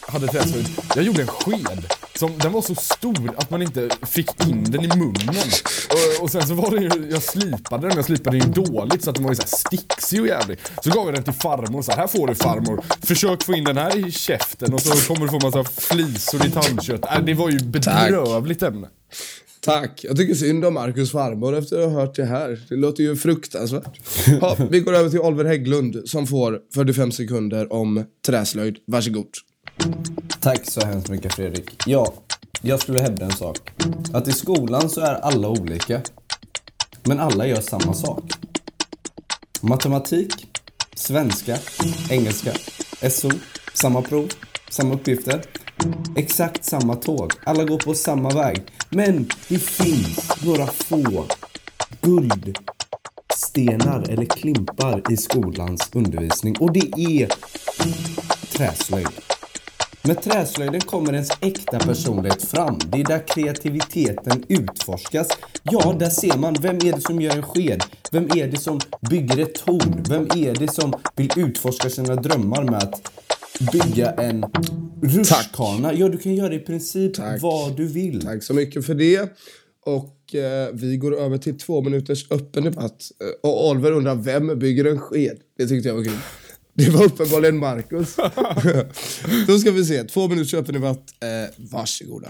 hade 0.00 0.26
träslöjd. 0.26 0.68
Jag 0.94 1.04
gjorde 1.04 1.22
en 1.22 1.28
sked. 1.28 1.92
Som, 2.22 2.38
den 2.38 2.52
var 2.52 2.62
så 2.62 2.74
stor 2.74 3.34
att 3.36 3.50
man 3.50 3.62
inte 3.62 3.88
fick 4.02 4.46
in 4.48 4.64
den 4.64 4.84
i 4.84 4.88
munnen. 4.88 5.50
Och, 5.90 6.22
och 6.22 6.30
sen 6.30 6.46
så 6.46 6.54
var 6.54 6.70
det 6.70 6.82
ju, 6.82 7.10
jag 7.10 7.22
slipade 7.22 7.88
den, 7.88 7.96
jag 7.96 8.04
slipade 8.04 8.38
den 8.38 8.52
dåligt 8.52 9.04
så 9.04 9.10
att 9.10 9.16
den 9.16 9.24
var 9.24 9.30
ju 9.30 9.36
såhär 9.36 9.48
sticksig 9.68 10.20
och 10.20 10.26
jävlig. 10.26 10.58
Så 10.84 10.90
gav 10.90 11.06
jag 11.06 11.14
den 11.14 11.24
till 11.24 11.32
farmor 11.32 11.78
och 11.78 11.84
sa 11.84 11.92
här 11.92 12.06
får 12.06 12.26
du 12.26 12.34
farmor. 12.34 12.84
Försök 13.02 13.42
få 13.42 13.54
in 13.54 13.64
den 13.64 13.76
här 13.76 14.08
i 14.08 14.10
käften 14.10 14.74
och 14.74 14.80
så 14.80 15.14
kommer 15.14 15.26
du 15.26 15.40
få 15.40 15.46
massa 15.46 15.64
flisor 15.64 16.46
i 16.46 16.50
tandkött. 16.50 17.04
Äh, 17.04 17.24
det 17.24 17.34
var 17.34 17.50
ju 17.50 17.58
bedrövligt 17.58 18.62
ämne. 18.62 18.88
Tack. 19.60 20.04
Jag 20.04 20.16
tycker 20.16 20.34
synd 20.34 20.64
om 20.64 20.74
Marcus 20.74 21.12
farmor 21.12 21.56
efter 21.56 21.78
att 21.78 21.92
ha 21.92 22.00
hört 22.00 22.14
det 22.14 22.24
här. 22.24 22.60
Det 22.68 22.76
låter 22.76 23.02
ju 23.02 23.16
fruktansvärt. 23.16 24.00
Ja, 24.40 24.56
vi 24.70 24.80
går 24.80 24.94
över 24.94 25.10
till 25.10 25.20
Oliver 25.20 25.44
Hägglund 25.44 26.02
som 26.04 26.26
får 26.26 26.60
45 26.74 27.12
sekunder 27.12 27.72
om 27.72 28.04
träslöjd. 28.26 28.76
Varsågod. 28.86 29.28
Tack 30.40 30.70
så 30.70 30.86
hemskt 30.86 31.08
mycket 31.08 31.34
Fredrik. 31.34 31.82
Ja, 31.86 32.12
jag 32.62 32.80
skulle 32.80 33.00
hävda 33.00 33.24
en 33.24 33.32
sak. 33.32 33.58
Att 34.12 34.28
i 34.28 34.32
skolan 34.32 34.90
så 34.90 35.00
är 35.00 35.14
alla 35.14 35.48
olika. 35.48 36.00
Men 37.02 37.20
alla 37.20 37.46
gör 37.46 37.60
samma 37.60 37.94
sak. 37.94 38.24
Matematik, 39.60 40.46
svenska, 40.94 41.58
engelska, 42.10 42.52
SO, 43.10 43.30
samma 43.74 44.02
prov, 44.02 44.28
samma 44.70 44.94
uppgifter. 44.94 45.42
Exakt 46.16 46.64
samma 46.64 46.96
tåg. 46.96 47.32
Alla 47.44 47.64
går 47.64 47.78
på 47.78 47.94
samma 47.94 48.30
väg. 48.30 48.62
Men 48.90 49.28
det 49.48 49.58
finns 49.58 50.44
några 50.44 50.66
få 50.66 51.24
guldstenar 52.00 54.10
eller 54.10 54.26
klimpar 54.26 55.12
i 55.12 55.16
skolans 55.16 55.90
undervisning. 55.92 56.56
Och 56.60 56.72
det 56.72 56.92
är 56.96 57.28
träslöjd. 58.52 59.21
Med 60.04 60.22
träslöjden 60.22 60.80
kommer 60.80 61.12
ens 61.12 61.30
äkta 61.40 61.78
personlighet 61.78 62.42
fram. 62.42 62.78
Det 62.92 63.00
är 63.00 63.04
där 63.04 63.26
kreativiteten 63.26 64.44
utforskas. 64.48 65.28
Ja, 65.62 65.96
där 65.98 66.10
ser 66.10 66.38
man 66.38 66.54
vem 66.62 66.76
är 66.76 66.92
det 66.92 67.00
som 67.00 67.20
gör 67.20 67.36
en 67.36 67.42
sked? 67.42 67.82
Vem 68.12 68.24
är 68.24 68.46
det 68.46 68.56
som 68.56 68.80
bygger 69.10 69.38
ett 69.38 69.54
torn? 69.54 70.04
Vem 70.08 70.24
är 70.24 70.54
det 70.54 70.72
som 70.72 70.92
vill 71.16 71.30
utforska 71.36 71.90
sina 71.90 72.14
drömmar 72.16 72.64
med 72.64 72.82
att 72.82 73.12
bygga 73.72 74.10
en 74.10 74.44
rutschkana? 75.02 75.94
Ja, 75.94 76.08
du 76.08 76.18
kan 76.18 76.34
göra 76.34 76.54
i 76.54 76.58
princip 76.58 77.14
Tack. 77.14 77.42
vad 77.42 77.76
du 77.76 77.86
vill. 77.86 78.22
Tack 78.22 78.42
så 78.42 78.54
mycket 78.54 78.86
för 78.86 78.94
det. 78.94 79.32
Och 79.86 80.34
eh, 80.34 80.68
vi 80.72 80.96
går 80.96 81.16
över 81.16 81.38
till 81.38 81.58
två 81.58 81.82
minuters 81.82 82.30
öppen 82.30 82.64
debatt. 82.64 83.02
Eh, 83.20 83.50
och 83.50 83.70
Oliver 83.70 83.92
undrar 83.92 84.14
vem 84.14 84.58
bygger 84.58 84.84
en 84.84 85.00
sked? 85.00 85.38
Det 85.58 85.66
tyckte 85.66 85.88
jag 85.88 85.96
var 85.96 86.04
kul. 86.04 86.18
Det 86.74 86.90
var 86.90 87.04
uppenbarligen 87.04 87.58
Marcus. 87.58 88.16
Då 89.46 89.58
ska 89.58 89.70
vi 89.70 89.84
se. 89.84 90.04
Två 90.04 90.28
minuters 90.28 90.54
öppen 90.54 90.74
debatt. 90.74 91.02
Eh, 91.20 91.68
varsågoda. 91.72 92.28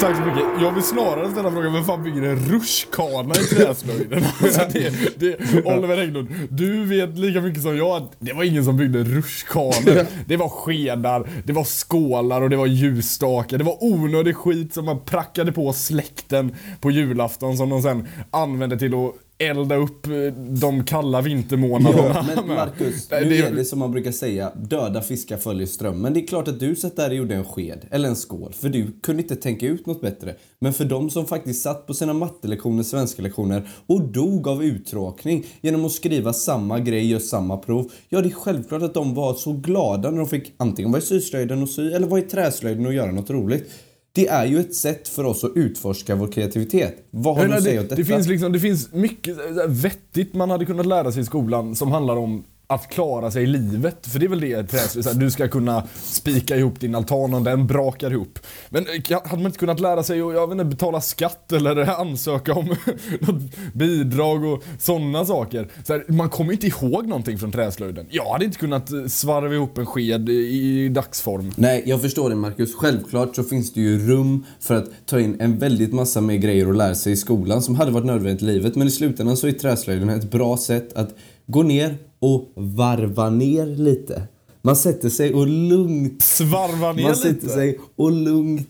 Tack 0.00 0.16
så 0.16 0.22
mycket. 0.22 0.44
Jag 0.60 0.72
vill 0.72 0.82
snarare 0.82 1.30
ställa 1.30 1.50
frågan, 1.50 1.72
vem 1.72 1.84
fan 1.84 2.02
bygger 2.02 2.22
en 2.22 2.36
rutschkana 2.36 3.34
i 3.34 3.44
träslöjden? 3.44 4.24
alltså 4.42 4.60
det, 4.72 5.18
det, 5.18 5.64
Oliver 5.64 5.96
Hägglund, 5.96 6.28
du 6.50 6.84
vet 6.84 7.18
lika 7.18 7.40
mycket 7.40 7.62
som 7.62 7.76
jag 7.76 8.02
att 8.02 8.12
det 8.18 8.32
var 8.32 8.44
ingen 8.44 8.64
som 8.64 8.76
byggde 8.76 9.04
rutschkanor. 9.04 10.06
Det 10.26 10.36
var 10.36 10.48
skedar, 10.48 11.28
det 11.44 11.52
var 11.52 11.64
skålar 11.64 12.42
och 12.42 12.50
det 12.50 12.56
var 12.56 12.66
ljusstakar. 12.66 13.58
Det 13.58 13.64
var 13.64 13.76
onödig 13.80 14.36
skit 14.36 14.74
som 14.74 14.84
man 14.84 15.04
prackade 15.04 15.52
på 15.52 15.72
släkten 15.72 16.54
på 16.80 16.90
julafton 16.90 17.56
som 17.56 17.70
de 17.70 17.82
sen 17.82 18.08
använde 18.30 18.78
till 18.78 18.94
att 18.94 19.14
elda 19.44 19.76
upp 19.76 20.06
eh, 20.06 20.12
de 20.36 20.84
kalla 20.84 21.20
vintermånaderna. 21.20 22.26
Men 22.36 22.46
med. 22.46 22.56
Marcus, 22.56 23.10
nu 23.10 23.28
det- 23.28 23.38
är 23.38 23.52
det 23.54 23.64
som 23.64 23.78
man 23.78 23.92
brukar 23.92 24.12
säga, 24.12 24.52
döda 24.54 25.02
fiskar 25.02 25.36
följer 25.36 25.66
strömmen. 25.66 26.14
Det 26.14 26.20
är 26.20 26.26
klart 26.26 26.48
att 26.48 26.60
du 26.60 26.76
satt 26.76 26.96
där 26.96 27.08
och 27.10 27.16
gjorde 27.16 27.34
en 27.34 27.44
sked, 27.44 27.86
eller 27.90 28.08
en 28.08 28.16
skål, 28.16 28.52
för 28.52 28.68
du 28.68 28.86
kunde 29.02 29.22
inte 29.22 29.36
tänka 29.36 29.66
ut 29.66 29.86
något 29.86 30.00
bättre. 30.00 30.34
Men 30.58 30.72
för 30.72 30.84
de 30.84 31.10
som 31.10 31.26
faktiskt 31.26 31.62
satt 31.62 31.86
på 31.86 31.94
sina 31.94 32.12
mattelektioner, 32.12 32.82
svenska 32.82 33.22
lektioner 33.22 33.68
och 33.86 34.00
dog 34.00 34.48
av 34.48 34.64
uttråkning 34.64 35.44
genom 35.60 35.84
att 35.84 35.92
skriva 35.92 36.32
samma 36.32 36.78
grej, 36.78 37.06
göra 37.10 37.20
samma 37.20 37.56
prov. 37.56 37.90
Ja, 38.08 38.20
det 38.20 38.28
är 38.28 38.30
självklart 38.30 38.82
att 38.82 38.94
de 38.94 39.14
var 39.14 39.34
så 39.34 39.52
glada 39.52 40.10
när 40.10 40.18
de 40.18 40.28
fick 40.28 40.52
antingen 40.56 40.92
vara 40.92 41.02
i 41.02 41.04
syslöjden 41.04 41.62
och 41.62 41.68
sy, 41.68 41.92
eller 41.92 42.06
vara 42.06 42.20
i 42.20 42.22
träslöjden 42.22 42.86
och 42.86 42.94
göra 42.94 43.12
något 43.12 43.30
roligt. 43.30 43.70
Det 44.14 44.26
är 44.28 44.46
ju 44.46 44.60
ett 44.60 44.74
sätt 44.74 45.08
för 45.08 45.24
oss 45.24 45.44
att 45.44 45.52
utforska 45.54 46.14
vår 46.14 46.28
kreativitet. 46.28 47.06
Vad 47.10 47.36
har 47.36 47.46
du 47.46 47.54
att 47.54 47.62
säga 47.62 47.74
det, 47.74 47.80
åt 47.80 47.88
detta? 47.88 47.96
det, 47.96 48.04
finns 48.04 48.26
liksom, 48.26 48.52
det 48.52 48.60
finns 48.60 48.92
mycket 48.92 49.36
här 49.36 49.68
vettigt 49.68 50.34
man 50.34 50.50
hade 50.50 50.64
kunnat 50.64 50.86
lära 50.86 51.12
sig 51.12 51.22
i 51.22 51.24
skolan 51.24 51.76
som 51.76 51.92
handlar 51.92 52.16
om 52.16 52.44
att 52.66 52.90
klara 52.90 53.30
sig 53.30 53.42
i 53.42 53.46
livet. 53.46 54.06
För 54.06 54.18
det 54.18 54.26
är 54.26 54.28
väl 54.28 54.40
det 54.40 54.64
träslöjd, 54.64 55.18
du 55.18 55.30
ska 55.30 55.48
kunna 55.48 55.86
spika 55.96 56.56
ihop 56.56 56.80
din 56.80 56.94
altan 56.94 57.34
om 57.34 57.44
den 57.44 57.66
brakar 57.66 58.10
ihop. 58.10 58.38
Men 58.68 58.86
eh, 58.86 59.20
hade 59.24 59.42
man 59.42 59.46
inte 59.46 59.58
kunnat 59.58 59.80
lära 59.80 60.02
sig 60.02 60.20
att 60.20 60.34
jag 60.34 60.46
vet 60.46 60.52
inte, 60.52 60.64
betala 60.64 61.00
skatt 61.00 61.52
eller 61.52 62.00
ansöka 62.00 62.54
om 62.54 62.66
något 63.20 63.42
bidrag 63.74 64.44
och 64.44 64.64
sådana 64.78 65.24
saker. 65.24 65.68
Så 65.84 65.92
här, 65.92 66.04
man 66.08 66.30
kommer 66.30 66.52
inte 66.52 66.66
ihåg 66.66 67.06
någonting 67.06 67.38
från 67.38 67.52
träslöjden. 67.52 68.06
Jag 68.10 68.32
hade 68.32 68.44
inte 68.44 68.58
kunnat 68.58 68.92
eh, 68.92 69.06
svarva 69.06 69.54
ihop 69.54 69.78
en 69.78 69.86
sked 69.86 70.28
i, 70.28 70.32
i 70.32 70.88
dagsform. 70.88 71.52
Nej, 71.56 71.82
jag 71.86 72.02
förstår 72.02 72.30
det 72.30 72.36
Marcus. 72.36 72.74
Självklart 72.74 73.36
så 73.36 73.42
finns 73.44 73.72
det 73.72 73.80
ju 73.80 74.08
rum 74.08 74.44
för 74.60 74.74
att 74.74 74.88
ta 75.06 75.20
in 75.20 75.40
en 75.40 75.58
väldigt 75.58 75.92
massa 75.92 76.20
mer 76.20 76.36
grejer 76.36 76.68
och 76.68 76.74
lära 76.74 76.94
sig 76.94 77.12
i 77.12 77.16
skolan 77.16 77.62
som 77.62 77.74
hade 77.74 77.90
varit 77.90 78.06
nödvändigt 78.06 78.42
i 78.42 78.44
livet. 78.44 78.76
Men 78.76 78.86
i 78.86 78.90
slutändan 78.90 79.36
så 79.36 79.46
är 79.46 79.52
träslöjden 79.52 80.08
ett 80.08 80.30
bra 80.30 80.56
sätt 80.56 80.92
att 80.92 81.14
gå 81.46 81.62
ner 81.62 81.96
och 82.24 82.52
varva 82.56 83.30
ner 83.30 83.66
lite. 83.66 84.22
Man 84.62 84.76
sätter 84.76 85.08
sig 85.08 85.34
och 85.34 85.46
lugnt, 85.46 86.22
Svarva 86.22 86.92
ner 86.92 87.02
man 87.02 87.16
sätter 87.16 87.28
lite. 87.34 87.48
sig 87.48 87.78
och 87.96 88.12
lugnt 88.12 88.68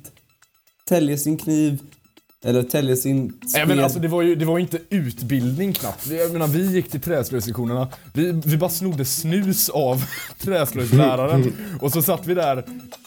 täljer 0.89 1.17
sin 1.17 1.37
kniv 1.37 1.79
eller 2.45 2.63
täljer 2.63 2.97
sin 2.97 3.33
Nej, 3.55 3.67
men 3.67 3.81
alltså, 3.81 3.99
det, 3.99 4.09
var 4.09 4.23
ju, 4.23 4.35
det 4.37 4.45
var 4.45 4.59
ju 4.59 4.63
inte 4.63 4.79
utbildning 4.91 5.73
knappt. 5.73 6.07
Vi- 6.07 6.19
Jag 6.19 6.33
menar, 6.33 6.47
vi 6.47 6.73
gick 6.73 6.91
till 6.91 7.01
träslöjdslektionerna. 7.01 7.89
Vi, 8.15 8.33
vi 8.45 8.57
bara 8.57 8.71
snodde 8.71 9.05
snus 9.05 9.69
av 9.69 10.05
träslöjdsläraren. 10.39 11.53
Och 11.81 11.93
så 11.93 12.03
satt 12.03 12.27
vi 12.27 12.35
där 12.35 12.65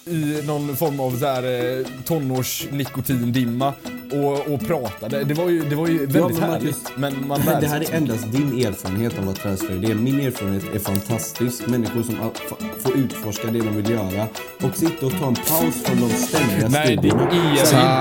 i 0.10 0.42
någon 0.48 0.76
form 0.76 1.00
av 1.00 1.12
så 1.20 1.26
här, 1.26 1.44
eh, 1.80 1.86
tonårsnikotindimma 2.06 3.74
och, 4.12 4.54
och 4.54 4.60
pratade. 4.60 5.24
Det 5.24 5.34
var 5.34 5.50
ju, 5.50 5.62
det 5.70 5.76
var 5.76 5.88
ju 5.88 5.98
väldigt 5.98 6.14
men 6.14 6.24
Marcus, 6.24 6.40
härligt. 6.40 6.98
Men 6.98 7.28
man 7.28 7.42
Det 7.62 7.68
här 7.68 7.82
är 7.82 7.94
endast 7.96 8.32
din 8.32 8.66
erfarenhet 8.66 9.20
av 9.20 9.34
träslöjd 9.34 9.86
är. 9.90 9.96
Min 9.96 10.20
erfarenhet 10.20 10.64
är 10.76 10.80
fantastisk. 10.80 11.68
Människor 11.68 12.04
som 12.04 12.16
a- 12.22 12.32
f- 12.36 12.66
får 12.80 12.98
utforska 12.98 13.48
det 13.48 13.60
de 13.60 13.76
vill 13.76 13.90
göra 13.90 14.28
och 14.64 14.76
sitta 14.78 15.06
och 15.06 15.12
ta 15.12 15.28
en 15.28 15.36
paus 15.36 15.84
från 15.84 16.00
de 16.02 16.10
ständiga 16.10 16.70
Nej, 16.70 17.00
det 17.02 17.08
är 17.08 17.14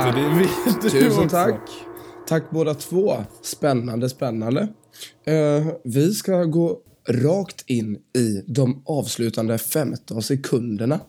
inte. 0.08 0.20
Det 0.20 0.28
vet 0.38 0.82
du 0.82 0.90
Tusen 0.90 1.08
också. 1.24 1.28
tack. 1.28 1.60
Tack 2.28 2.50
båda 2.50 2.74
två. 2.74 3.16
Spännande, 3.42 4.08
spännande. 4.08 4.68
Eh, 5.26 5.66
vi 5.84 6.14
ska 6.14 6.44
gå 6.44 6.78
rakt 7.08 7.64
in 7.70 7.96
i 8.18 8.42
de 8.46 8.82
avslutande 8.86 9.58
15 9.58 10.22
sekunderna. 10.22 11.00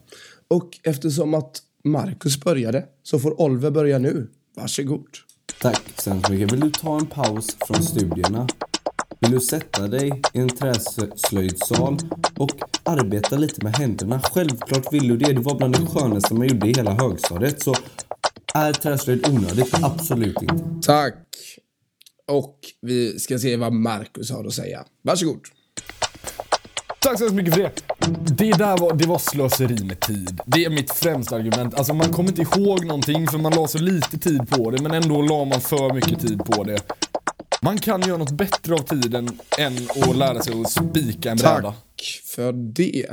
Och 0.48 0.80
eftersom 0.84 1.34
att 1.34 1.62
Marcus 1.84 2.39
började 2.39 2.86
så 3.04 3.20
får 3.20 3.42
Oliver 3.42 3.72
börja 3.72 4.00
nu. 4.00 4.30
Varsågod. 4.56 5.08
Tack 5.62 5.82
så 5.98 6.10
hemskt 6.10 6.30
mycket. 6.30 6.51
Vill 6.51 6.60
du 6.60 6.72
ta 6.72 7.00
en 7.00 7.06
paus 7.06 7.58
från 7.68 7.84
studierna? 7.84 8.48
Vill 9.20 9.32
du 9.32 9.39
sätta 9.39 9.88
dig 9.88 10.22
i 10.34 10.39
en 10.39 10.50
träslöjdsal 10.50 11.98
och 12.38 12.51
arbeta 12.84 13.38
lite 13.38 13.63
med 13.63 13.75
händerna? 13.75 14.22
Självklart 14.24 14.94
vill 14.94 15.08
du 15.08 15.18
det. 15.18 15.34
Det 15.34 15.42
var 15.42 15.56
bland 15.56 15.74
det 15.80 15.86
skönaste 15.86 16.34
man 16.34 16.48
gjorde 16.48 16.68
i 16.68 16.74
hela 16.74 16.92
högstadiet. 16.92 17.63
Så 17.63 17.75
är 18.54 18.74
träslöjd 18.74 19.27
onödigt? 19.27 19.74
Absolut 19.74 20.42
inte. 20.42 20.66
Tack. 20.82 21.27
Och 22.27 22.60
vi 22.82 23.20
ska 23.20 23.39
se 23.39 23.56
vad 23.56 23.74
Marcus 23.74 24.32
har 24.32 24.46
att 24.46 24.54
säga. 24.54 24.86
Varsågod. 25.01 25.42
Tack 27.00 27.18
så 27.18 27.24
hemskt 27.24 27.36
mycket 27.36 27.54
för 27.54 27.62
det. 27.62 27.72
Det 28.37 28.51
där 28.51 28.77
var, 28.77 28.93
det 28.93 29.07
var 29.07 29.17
slöseri 29.17 29.83
med 29.83 29.99
tid. 29.99 30.39
Det 30.45 30.65
är 30.65 30.69
mitt 30.69 30.91
främsta 30.91 31.35
argument. 31.35 31.73
Alltså 31.73 31.93
man 31.93 32.13
kommer 32.13 32.29
inte 32.29 32.59
ihåg 32.59 32.85
någonting 32.85 33.27
för 33.27 33.37
man 33.37 33.53
la 33.55 33.67
så 33.67 33.77
lite 33.77 34.17
tid 34.17 34.49
på 34.49 34.71
det 34.71 34.81
men 34.81 34.91
ändå 34.91 35.21
la 35.21 35.45
man 35.45 35.61
för 35.61 35.93
mycket 35.93 36.19
tid 36.19 36.45
på 36.45 36.63
det. 36.63 36.81
Man 37.61 37.77
kan 37.77 38.01
göra 38.01 38.17
något 38.17 38.31
bättre 38.31 38.73
av 38.73 38.79
tiden 38.79 39.29
än 39.59 39.73
att 40.09 40.17
lära 40.17 40.41
sig 40.41 40.61
att 40.61 40.71
spika 40.71 41.31
en 41.31 41.37
bräda. 41.37 41.61
Tack 41.61 42.21
för 42.25 42.53
det. 42.53 43.05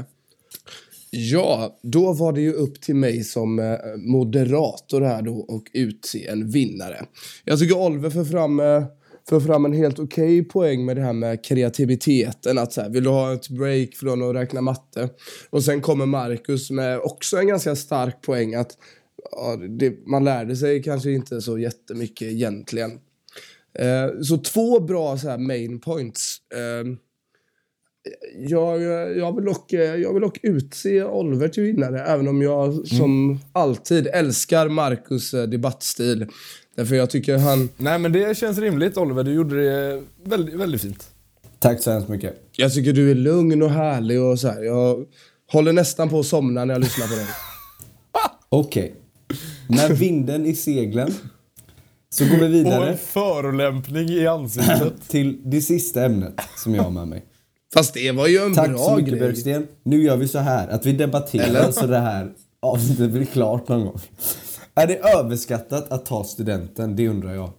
Ja, 1.10 1.78
då 1.82 2.12
var 2.12 2.32
det 2.32 2.40
ju 2.40 2.52
upp 2.52 2.80
till 2.80 2.96
mig 2.96 3.24
som 3.24 3.58
eh, 3.58 3.76
moderator 3.96 5.00
här 5.00 5.22
då 5.22 5.36
och 5.36 5.64
utse 5.72 6.26
en 6.26 6.50
vinnare. 6.50 7.06
Jag 7.44 7.58
tycker 7.58 7.78
Oliver 7.78 8.10
för 8.10 8.24
fram, 8.24 8.60
eh, 8.60 8.84
för 9.28 9.40
fram 9.40 9.64
en 9.64 9.73
helt 9.73 9.99
okej 9.99 10.45
poäng 10.45 10.85
med 10.85 10.97
det 10.97 11.02
här 11.02 11.12
med 11.12 11.45
kreativiteten. 11.45 12.59
Att 12.59 12.73
så 12.73 12.81
här, 12.81 12.90
vill 12.90 13.04
du 13.04 13.11
ha 13.11 13.33
ett 13.33 13.49
break 13.49 13.95
från 13.95 14.23
att 14.23 14.37
räkna 14.37 14.61
matte? 14.61 15.09
Och 15.50 15.64
sen 15.64 15.81
kommer 15.81 16.07
Marcus 16.07 16.71
med 16.71 16.99
också 16.99 17.37
en 17.37 17.49
ganska 17.49 17.76
stark 17.76 18.23
poäng 18.23 18.54
att 18.54 18.78
ja, 19.31 19.57
det, 19.57 20.07
man 20.07 20.25
lärde 20.25 20.57
sig 20.57 20.83
kanske 20.83 21.11
inte 21.11 21.40
så 21.40 21.59
jättemycket 21.59 22.28
egentligen. 22.28 22.90
Eh, 23.78 24.21
så 24.23 24.37
två 24.37 24.81
bra 24.81 25.19
så 25.19 25.28
här 25.28 25.38
main 25.38 25.81
points. 25.81 26.37
Eh, 26.54 26.95
jag, 28.37 28.83
jag, 29.16 29.37
vill 29.37 29.45
dock, 29.45 29.73
jag 29.73 30.12
vill 30.12 30.23
dock 30.23 30.38
utse 30.43 31.04
Oliver 31.04 31.49
till 31.49 31.62
vinnare, 31.62 32.00
även 32.00 32.28
om 32.28 32.43
jag 32.43 32.87
som 32.87 33.40
alltid 33.52 34.07
älskar 34.07 34.69
Marcus 34.69 35.35
eh, 35.35 35.43
debattstil. 35.43 36.26
Därför 36.75 36.95
jag 36.95 37.11
tycker 37.11 37.38
han... 37.38 37.69
Nej 37.76 37.99
men 37.99 38.12
det 38.12 38.37
känns 38.38 38.59
rimligt 38.59 38.97
Oliver, 38.97 39.25
du 39.25 39.33
gjorde 39.33 39.64
det 39.64 40.02
väldigt, 40.25 40.54
väldigt 40.54 40.83
fint. 40.83 41.07
Tack 41.59 41.83
så 41.83 41.90
hemskt 41.90 42.09
mycket. 42.09 42.35
Jag 42.52 42.75
tycker 42.75 42.93
du 42.93 43.11
är 43.11 43.14
lugn 43.14 43.62
och 43.62 43.71
härlig 43.71 44.21
och 44.21 44.40
så 44.40 44.49
här. 44.49 44.62
Jag 44.62 45.04
håller 45.52 45.73
nästan 45.73 46.09
på 46.09 46.21
att 46.21 46.26
somna 46.26 46.64
när 46.64 46.75
jag 46.75 46.81
lyssnar 46.81 47.07
på 47.07 47.14
dig. 47.14 47.26
Okej. 48.49 48.95
När 49.69 49.88
vinden 49.88 50.47
i 50.47 50.54
seglen 50.54 51.14
Så 52.11 52.25
går 52.25 52.37
vi 52.37 52.47
Och 52.47 52.50
vidare 52.50 52.90
en 52.90 52.99
förolämpning 52.99 54.09
i 54.09 54.26
ansiktet. 54.26 54.93
till 55.09 55.40
det 55.45 55.61
sista 55.61 56.04
ämnet 56.04 56.40
som 56.57 56.75
jag 56.75 56.83
har 56.83 56.90
med 56.90 57.09
mig. 57.09 57.25
Fast 57.75 57.95
det 57.95 58.12
var 58.12 58.26
ju 58.26 58.38
en 58.38 58.54
Tack 58.54 58.69
bra 58.69 58.78
så 58.78 58.97
mycket 58.97 59.11
grej. 59.11 59.21
Björksten. 59.21 59.66
Nu 59.83 60.02
gör 60.02 60.16
vi 60.16 60.28
så 60.28 60.38
här 60.38 60.69
att 60.69 60.87
vi 60.87 60.93
debatterar 60.93 61.45
Eller? 61.45 61.73
så 61.73 61.87
det 61.87 61.99
här 61.99 62.33
avsnittet 62.62 63.11
blir 63.11 63.25
klart 63.25 63.69
någon 63.69 63.85
gång. 63.85 64.00
Är 64.75 64.87
det 64.87 64.97
överskattat 64.99 65.93
att 65.93 66.07
ta 66.07 66.25
studenten? 66.25 66.97
Det 66.97 67.09
undrar 67.09 67.35
jag. 67.35 67.50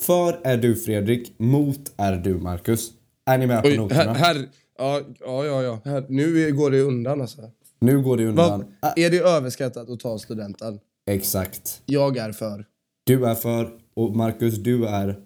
För 0.00 0.40
är 0.44 0.56
du 0.56 0.76
Fredrik, 0.76 1.34
mot 1.38 1.92
är 1.96 2.16
du 2.16 2.34
Marcus. 2.34 2.90
Är 3.26 3.38
ni 3.38 3.46
med 3.46 3.62
på 3.62 3.68
Oj, 3.68 3.76
noterna? 3.76 4.12
här, 4.12 4.34
här, 4.34 4.46
ja, 4.78 5.00
ja, 5.44 5.62
ja. 5.62 5.80
Här, 5.84 6.04
nu 6.08 6.52
går 6.52 6.70
det 6.70 6.80
undan 6.80 7.20
alltså. 7.20 7.50
Nu 7.80 8.02
går 8.02 8.16
det 8.16 8.26
undan. 8.26 8.64
Ah, 8.80 8.92
är 8.96 9.10
det 9.10 9.18
överskattat 9.18 9.90
att 9.90 10.00
ta 10.00 10.18
studenten? 10.18 10.78
exakt. 11.10 11.82
Jag 11.86 12.16
är 12.16 12.32
för. 12.32 12.64
Du 13.06 13.26
är 13.26 13.34
för 13.34 13.70
och 13.96 14.16
Marcus, 14.16 14.54
du 14.54 14.86
är 14.86 15.16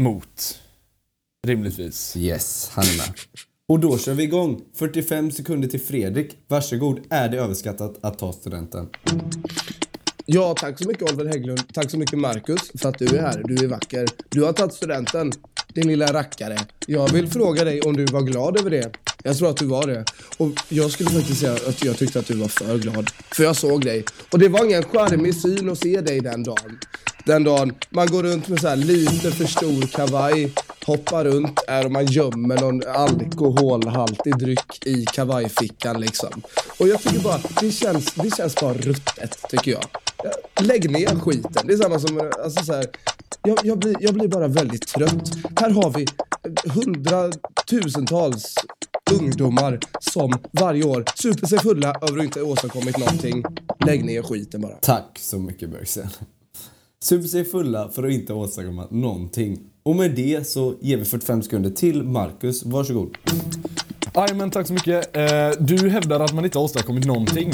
Mot. 0.00 0.58
Rimligtvis. 1.46 2.16
yes, 2.16 2.70
han 2.72 2.84
är 2.84 2.96
med. 2.98 3.18
Och 3.68 3.80
då 3.80 3.98
kör 3.98 4.14
vi 4.14 4.22
igång. 4.22 4.62
45 4.74 5.30
sekunder 5.30 5.68
till 5.68 5.80
Fredrik. 5.80 6.36
Varsågod. 6.48 7.00
Är 7.10 7.28
det 7.28 7.36
överskattat 7.38 7.94
att 8.00 8.18
ta 8.18 8.32
studenten? 8.32 8.88
Ja, 10.26 10.54
tack 10.54 10.78
så 10.78 10.88
mycket 10.88 11.02
Oliver 11.02 11.24
Hägglund. 11.24 11.62
Tack 11.74 11.90
så 11.90 11.98
mycket 11.98 12.18
Marcus 12.18 12.70
för 12.74 12.88
att 12.88 12.98
du 12.98 13.06
är 13.06 13.22
här. 13.22 13.42
Du 13.44 13.64
är 13.64 13.68
vacker. 13.68 14.08
Du 14.28 14.42
har 14.42 14.52
tagit 14.52 14.74
studenten, 14.74 15.32
din 15.74 15.88
lilla 15.88 16.12
rackare. 16.12 16.56
Jag 16.86 17.12
vill 17.12 17.28
fråga 17.30 17.64
dig 17.64 17.80
om 17.80 17.96
du 17.96 18.04
var 18.04 18.22
glad 18.22 18.58
över 18.58 18.70
det. 18.70 18.90
Jag 19.22 19.36
tror 19.38 19.50
att 19.50 19.56
du 19.56 19.66
var 19.66 19.86
det. 19.86 20.04
Och 20.36 20.50
jag 20.68 20.90
skulle 20.90 21.10
faktiskt 21.10 21.40
säga 21.40 21.52
att 21.52 21.84
jag 21.84 21.96
tyckte 21.96 22.18
att 22.18 22.26
du 22.26 22.34
var 22.34 22.48
för 22.48 22.78
glad. 22.78 23.10
För 23.32 23.44
jag 23.44 23.56
såg 23.56 23.84
dig. 23.84 24.04
Och 24.32 24.38
det 24.38 24.48
var 24.48 24.64
ingen 24.64 24.82
charmig 24.82 25.34
syn 25.34 25.70
att 25.70 25.78
se 25.78 26.00
dig 26.00 26.20
den 26.20 26.42
dagen. 26.42 26.78
Den 27.26 27.44
dagen 27.44 27.74
man 27.90 28.06
går 28.06 28.22
runt 28.22 28.48
med 28.48 28.60
så 28.60 28.68
här 28.68 28.76
lite 28.76 29.30
för 29.30 29.46
stor 29.46 29.86
kavaj, 29.86 30.52
hoppar 30.86 31.24
runt 31.24 31.60
är 31.68 31.84
och 31.84 31.92
man 31.92 32.06
gömmer 32.06 32.60
någon 32.60 32.82
alkoholhaltig 32.88 34.38
dryck 34.38 34.86
i 34.86 35.04
kavajfickan 35.04 36.00
liksom. 36.00 36.42
Och 36.78 36.88
jag 36.88 37.02
tycker 37.02 37.20
bara, 37.20 37.40
det 37.60 37.70
känns, 37.70 38.14
det 38.14 38.36
känns 38.36 38.54
bara 38.54 38.74
ruttet 38.74 39.38
tycker 39.48 39.70
jag. 39.70 39.84
Lägg 40.66 40.90
ner 40.90 41.20
skiten. 41.20 41.66
Det 41.66 41.72
är 41.72 41.76
samma 41.76 41.98
som, 41.98 42.30
alltså 42.44 42.64
så 42.64 42.72
här, 42.72 42.86
jag, 43.42 43.58
jag, 43.64 43.78
blir, 43.78 43.96
jag 44.00 44.14
blir 44.14 44.28
bara 44.28 44.48
väldigt 44.48 44.86
trött. 44.86 45.30
Här 45.56 45.70
har 45.70 45.90
vi 45.90 46.06
hundratusentals 46.70 48.54
ungdomar 49.12 49.78
som 50.00 50.32
varje 50.52 50.84
år 50.84 51.04
super 51.14 51.46
sig 51.46 51.58
fulla 51.58 51.94
över 52.02 52.18
att 52.18 52.24
inte 52.24 52.42
åstadkommit 52.42 52.98
någonting. 52.98 53.44
Lägg 53.86 54.04
ner 54.04 54.22
skiten 54.22 54.60
bara. 54.60 54.74
Tack 54.74 55.18
så 55.20 55.38
mycket 55.38 55.70
Björksten. 55.70 56.08
Super 57.02 57.28
sig 57.28 57.44
fulla 57.44 57.88
för 57.88 58.04
att 58.04 58.12
inte 58.12 58.32
åstadkomma 58.32 58.88
någonting. 58.90 59.58
Och 59.86 59.96
med 59.96 60.10
det 60.10 60.48
så 60.48 60.74
ger 60.80 60.96
vi 60.96 61.04
45 61.04 61.42
sekunder 61.42 61.70
till 61.70 62.02
Marcus. 62.02 62.64
Varsågod. 62.64 63.16
Jajamän, 64.14 64.50
tack 64.50 64.66
så 64.66 64.72
mycket. 64.72 65.16
Eh, 65.16 65.50
Du 65.60 65.90
hävdar 65.90 66.20
att 66.20 66.32
man 66.32 66.44
inte 66.44 66.58
har 66.58 66.64
åstadkommit 66.64 67.04
någonting. 67.04 67.52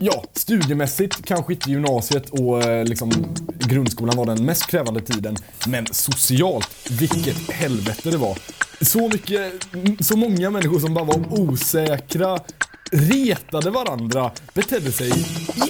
Ja, 0.00 0.24
studiemässigt 0.32 1.24
kanske 1.24 1.52
inte 1.52 1.70
gymnasiet 1.70 2.30
och 2.30 2.62
eh, 2.62 2.84
liksom, 2.84 3.12
grundskolan 3.58 4.16
var 4.16 4.26
den 4.26 4.44
mest 4.44 4.66
krävande 4.70 5.00
tiden. 5.00 5.36
Men 5.66 5.86
socialt, 5.86 6.68
vilket 7.00 7.50
helvete 7.50 8.10
det 8.10 8.16
var. 8.16 8.38
Så 8.80 9.08
mycket, 9.08 9.52
så 10.00 10.16
många 10.16 10.50
människor 10.50 10.80
som 10.80 10.94
bara 10.94 11.04
var 11.04 11.40
osäkra, 11.40 12.38
retade 12.90 13.70
varandra, 13.70 14.30
betedde 14.54 14.92
sig 14.92 15.12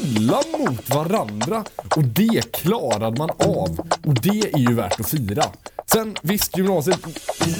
illa 0.02 0.42
mot 0.58 0.90
varandra. 0.90 1.64
Och 1.96 2.04
det 2.04 2.52
klarade 2.52 3.18
man 3.18 3.30
av. 3.30 3.80
Och 4.04 4.14
det 4.14 4.54
är 4.54 4.58
ju 4.58 4.74
värt 4.74 5.00
att 5.00 5.08
fira. 5.08 5.44
Sen 5.92 6.16
visst, 6.22 6.56
gymnasiet 6.56 7.00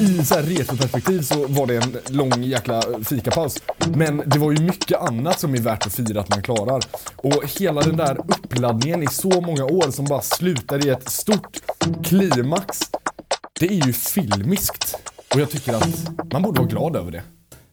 i 0.00 0.24
så 0.24 0.34
här 0.34 0.42
retroperspektiv 0.42 1.22
så 1.22 1.46
var 1.46 1.66
det 1.66 1.76
en 1.76 1.98
lång 2.08 2.42
jäkla 2.42 2.82
fikapaus. 3.04 3.62
Men 3.94 4.22
det 4.26 4.38
var 4.38 4.52
ju 4.52 4.58
mycket 4.58 5.00
annat 5.00 5.40
som 5.40 5.54
är 5.54 5.58
värt 5.58 5.86
att 5.86 5.94
fira 5.94 6.20
att 6.20 6.28
man 6.28 6.42
klarar. 6.42 6.82
Och 7.16 7.42
hela 7.58 7.80
den 7.80 7.96
där 7.96 8.18
uppladdningen 8.18 9.02
i 9.02 9.06
så 9.06 9.40
många 9.40 9.64
år 9.64 9.90
som 9.90 10.04
bara 10.04 10.22
slutar 10.22 10.86
i 10.86 10.88
ett 10.88 11.08
stort 11.08 11.56
klimax. 12.04 12.78
Det 13.60 13.66
är 13.66 13.86
ju 13.86 13.92
filmiskt. 13.92 14.96
Och 15.34 15.40
jag 15.40 15.50
tycker 15.50 15.74
att 15.74 16.32
man 16.32 16.42
borde 16.42 16.60
vara 16.60 16.70
glad 16.70 16.96
över 16.96 17.10
det. 17.10 17.22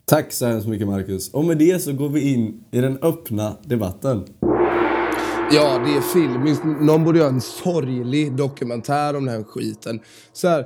Tack 0.06 0.32
så 0.32 0.46
hemskt 0.46 0.68
mycket 0.68 0.88
Marcus. 0.88 1.34
Och 1.34 1.46
med 1.46 1.58
det 1.58 1.82
så 1.82 1.94
går 1.94 2.10
vi 2.10 2.34
in 2.34 2.64
i 2.72 2.82
den 2.82 2.98
öppna 3.02 3.58
debatten. 3.64 4.26
Ja, 5.52 5.80
det 5.86 5.94
är 5.94 6.02
filmiskt. 6.14 6.64
Någon 6.82 7.04
borde 7.04 7.20
göra 7.20 7.30
en 7.30 7.42
sorglig 7.42 8.36
dokumentär 8.36 9.16
om 9.16 9.26
den 9.26 9.36
här 9.36 9.44
skiten. 9.44 10.00
Så 10.34 10.48
här, 10.48 10.66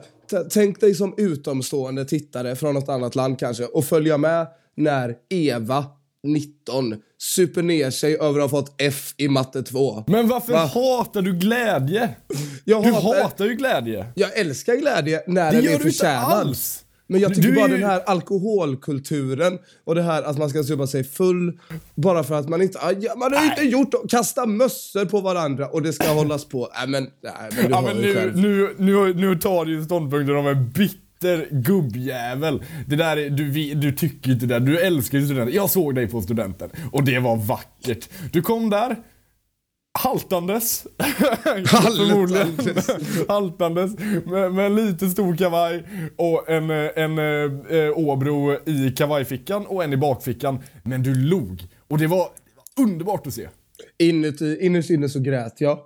tänk 0.49 0.79
dig 0.79 0.95
som 0.95 1.13
utomstående 1.17 2.05
tittare 2.05 2.55
från 2.55 2.73
något 2.73 2.89
annat 2.89 3.15
land 3.15 3.39
kanske 3.39 3.65
och 3.65 3.85
följa 3.85 4.17
med 4.17 4.47
när 4.77 5.15
Eva, 5.29 5.85
19, 6.23 6.95
super 7.17 7.61
ner 7.63 7.91
sig 7.91 8.15
över 8.17 8.39
att 8.39 8.51
ha 8.51 8.59
fått 8.61 8.75
F 8.81 9.13
i 9.17 9.27
matte 9.27 9.63
2. 9.63 10.03
Men 10.07 10.27
varför 10.27 10.53
Va? 10.53 10.59
hatar 10.65 11.21
du 11.21 11.33
glädje? 11.33 12.09
Jag 12.65 12.83
Du 12.83 12.91
hatar- 12.91 13.21
hatar 13.23 13.45
ju 13.45 13.53
glädje. 13.55 14.05
Jag 14.15 14.37
älskar 14.37 14.75
glädje 14.75 15.21
när 15.27 15.51
Det 15.51 15.57
den 15.57 15.65
gör 15.65 15.71
är 15.71 15.77
du 15.79 15.83
inte 15.83 15.97
förtjänad. 15.97 16.23
alls. 16.31 16.85
Men 17.11 17.21
jag 17.21 17.35
tycker 17.35 17.49
Du 17.49 17.55
bara 17.55 17.67
den 17.67 17.83
här 17.83 18.01
alkoholkulturen 18.05 19.59
och 19.85 19.95
det 19.95 20.01
här 20.01 20.23
att 20.23 20.37
man 20.37 20.49
ska 20.49 20.63
supa 20.63 20.87
sig 20.87 21.03
full 21.03 21.59
bara 21.95 22.23
för 22.23 22.35
att 22.35 22.49
man 22.49 22.61
inte... 22.61 22.79
man 23.17 23.33
har 23.33 23.45
inte 23.45 23.61
gjort 23.61 24.09
Kasta 24.09 24.45
mössor 24.45 25.05
på 25.05 25.21
varandra 25.21 25.67
och 25.67 25.81
det 25.81 25.93
ska 25.93 26.07
hållas 26.13 26.45
på. 26.45 26.69
Nej 26.79 26.87
men, 26.87 27.03
nej, 27.23 27.33
men 27.55 27.65
du 27.65 27.69
Ja, 27.71 27.81
men 27.81 27.97
nu, 27.97 28.31
nu, 28.35 28.75
nu, 28.77 29.13
nu 29.13 29.35
tar 29.35 29.65
du 29.65 29.83
ståndpunkten 29.83 30.35
om 30.35 30.47
en 30.47 30.69
bitter 30.69 30.99
gubbjävel. 31.51 32.63
Det 32.87 32.95
där 32.95 33.17
är, 33.17 33.29
du, 33.29 33.73
du 33.73 33.91
tycker 33.91 34.31
inte 34.31 34.45
det. 34.45 34.59
Du 34.59 34.79
älskar 34.79 35.17
ju 35.17 35.25
studenten. 35.25 35.55
Jag 35.55 35.69
såg 35.69 35.95
dig 35.95 36.07
på 36.07 36.21
studenten 36.21 36.69
och 36.91 37.03
det 37.03 37.19
var 37.19 37.35
vackert. 37.37 38.09
Du 38.31 38.41
kom 38.41 38.69
där 38.69 38.95
haltandes. 39.99 40.87
Förmodligen. 41.65 42.57
haltandes. 43.27 43.99
Med, 44.25 44.53
med 44.53 44.65
en 44.65 44.75
lite 44.75 45.09
stor 45.09 45.35
kavaj 45.35 45.83
och 46.17 46.49
en, 46.49 46.69
eh, 46.69 46.89
en 46.95 47.17
eh, 47.17 47.77
eh, 47.77 47.97
Åbro 47.97 48.69
i 48.69 48.91
kavajfickan 48.97 49.65
och 49.65 49.83
en 49.83 49.93
i 49.93 49.97
bakfickan. 49.97 50.59
Men 50.83 51.03
du 51.03 51.15
log. 51.15 51.67
Och 51.87 51.97
det 51.97 52.07
var 52.07 52.27
underbart 52.79 53.27
att 53.27 53.33
se. 53.33 53.47
Inuti, 53.99 54.57
innerst 54.61 54.89
inne 54.89 55.09
så 55.09 55.19
grät 55.19 55.61
jag. 55.61 55.79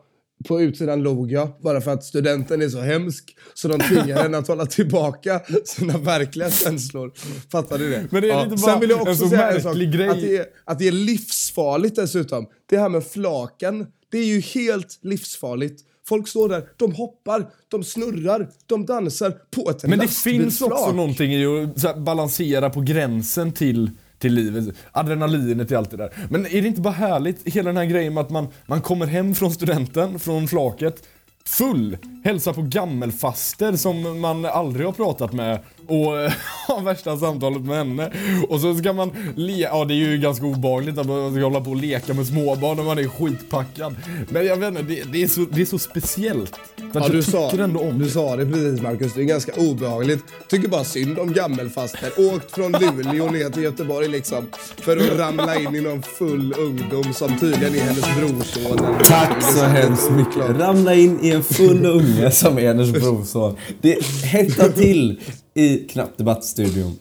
På 0.47 0.61
utsidan 0.61 1.03
log 1.03 1.31
jag, 1.31 1.49
bara 1.61 1.81
för 1.81 1.91
att 1.91 2.03
studenten 2.03 2.61
är 2.61 2.69
så 2.69 2.79
hemsk 2.79 3.35
så 3.53 3.67
de 3.67 3.79
tvingar 3.79 4.21
henne 4.21 4.37
att 4.37 4.47
hålla 4.47 4.65
tillbaka 4.65 5.41
sina 5.65 5.97
verkliga 5.97 6.51
känslor. 6.51 7.11
Fattar 7.51 7.77
du 7.77 7.89
det? 7.89 8.07
Men 8.11 8.21
det 8.21 8.29
är 8.29 8.45
bara 8.47 8.57
Sen 8.57 8.79
vill 8.79 8.89
jag 8.89 9.01
också 9.01 9.23
en 9.23 9.29
säga 9.29 9.51
en 9.51 9.61
sak, 9.61 9.75
grej. 9.75 10.09
Att 10.09 10.21
det, 10.21 10.37
är, 10.37 10.45
att 10.65 10.79
det 10.79 10.87
är 10.87 10.91
livsfarligt 10.91 11.95
dessutom. 11.95 12.47
Det 12.69 12.77
här 12.77 12.89
med 12.89 13.03
flaken, 13.03 13.85
det 14.11 14.17
är 14.17 14.25
ju 14.25 14.39
helt 14.39 14.99
livsfarligt. 15.01 15.81
Folk 16.07 16.27
står 16.27 16.49
där, 16.49 16.67
de 16.77 16.93
hoppar, 16.93 17.49
de 17.67 17.83
snurrar, 17.83 18.49
de 18.65 18.85
dansar 18.85 19.33
på 19.51 19.69
ett 19.69 19.83
Men 19.83 19.99
det 19.99 20.07
finns 20.07 20.61
också 20.61 20.91
någonting 20.91 21.33
i 21.33 21.69
att 21.83 21.97
balansera 21.97 22.69
på 22.69 22.81
gränsen 22.81 23.51
till, 23.51 23.91
till 24.23 24.33
livet. 24.33 24.75
Adrenalinet 24.91 25.71
i 25.71 25.75
allt 25.75 25.91
det 25.91 25.97
där. 25.97 26.13
Men 26.29 26.45
är 26.45 26.61
det 26.61 26.67
inte 26.67 26.81
bara 26.81 26.93
härligt, 26.93 27.47
hela 27.47 27.69
den 27.69 27.77
här 27.77 27.85
grejen 27.85 28.13
med 28.13 28.21
att 28.21 28.29
man, 28.29 28.47
man 28.65 28.81
kommer 28.81 29.05
hem 29.05 29.35
från 29.35 29.51
studenten, 29.51 30.19
från 30.19 30.47
flaket, 30.47 31.03
full, 31.45 31.97
hälsar 32.23 32.53
på 32.53 32.61
gammelfaster 32.61 33.75
som 33.75 34.21
man 34.21 34.45
aldrig 34.45 34.85
har 34.85 34.93
pratat 34.93 35.33
med 35.33 35.59
och 35.87 36.19
eh, 36.19 36.31
har 36.67 36.81
värsta 36.81 37.17
samtalet 37.17 37.61
med 37.61 37.77
henne. 37.77 38.11
Och 38.49 38.59
så 38.61 38.75
ska 38.75 38.93
man 38.93 39.11
le, 39.35 39.53
ja 39.53 39.85
det 39.85 39.93
är 39.93 39.95
ju 39.95 40.17
ganska 40.17 40.45
obehagligt 40.45 40.97
att 40.97 41.07
man 41.07 41.33
ska 41.33 41.43
hålla 41.43 41.61
på 41.61 41.69
och 41.69 41.75
leka 41.75 42.13
med 42.13 42.27
småbarn 42.27 42.77
när 42.77 42.83
man 42.83 42.97
är 42.99 43.07
skitpackad. 43.07 43.95
Men 44.29 44.45
jag 44.45 44.57
vet 44.57 44.69
inte, 44.69 44.83
det, 44.83 45.03
det, 45.11 45.23
är, 45.23 45.27
så, 45.27 45.41
det 45.51 45.61
är 45.61 45.65
så 45.65 45.79
speciellt. 45.79 46.55
För 46.93 46.99
Ja, 47.01 47.07
du, 47.07 47.17
jag 47.17 47.23
sa, 47.23 47.51
ändå 47.51 47.79
om 47.79 47.99
du 47.99 48.05
det. 48.05 48.11
sa 48.11 48.35
det 48.35 48.45
precis 48.45 48.81
Marcus, 48.81 49.13
det 49.13 49.21
är 49.21 49.25
ganska 49.25 49.51
obehagligt. 49.61 50.23
Tycker 50.49 50.67
bara 50.67 50.83
synd 50.83 51.19
om 51.19 51.33
gammelfaster. 51.33 52.09
Åkt 52.17 52.51
från 52.51 52.71
Luleå 52.71 53.31
ner 53.31 53.49
till 53.49 53.63
Göteborg 53.63 54.07
liksom. 54.07 54.47
För 54.81 54.97
att 54.97 55.19
ramla 55.19 55.59
in 55.59 55.75
i 55.75 55.81
någon 55.81 56.01
full 56.01 56.53
ungdom 56.57 57.13
som 57.13 57.39
tydligen 57.39 57.75
är 57.75 57.79
hennes 57.79 58.15
brorson. 58.17 58.95
Tack 59.03 59.43
så 59.43 59.65
hemskt 59.65 60.11
mycket. 60.11 60.59
Ramla 60.59 60.95
in 60.95 61.19
i 61.21 61.29
en 61.31 61.43
full 61.43 61.85
unge 61.85 62.31
som 62.31 62.57
är 62.57 62.67
hennes 62.67 62.91
brorson. 62.91 63.55
Det 63.81 64.05
hettar 64.23 64.69
till 64.69 65.19
i 65.53 65.77
Knappt 65.77 66.17
Debattstudion. 66.17 66.95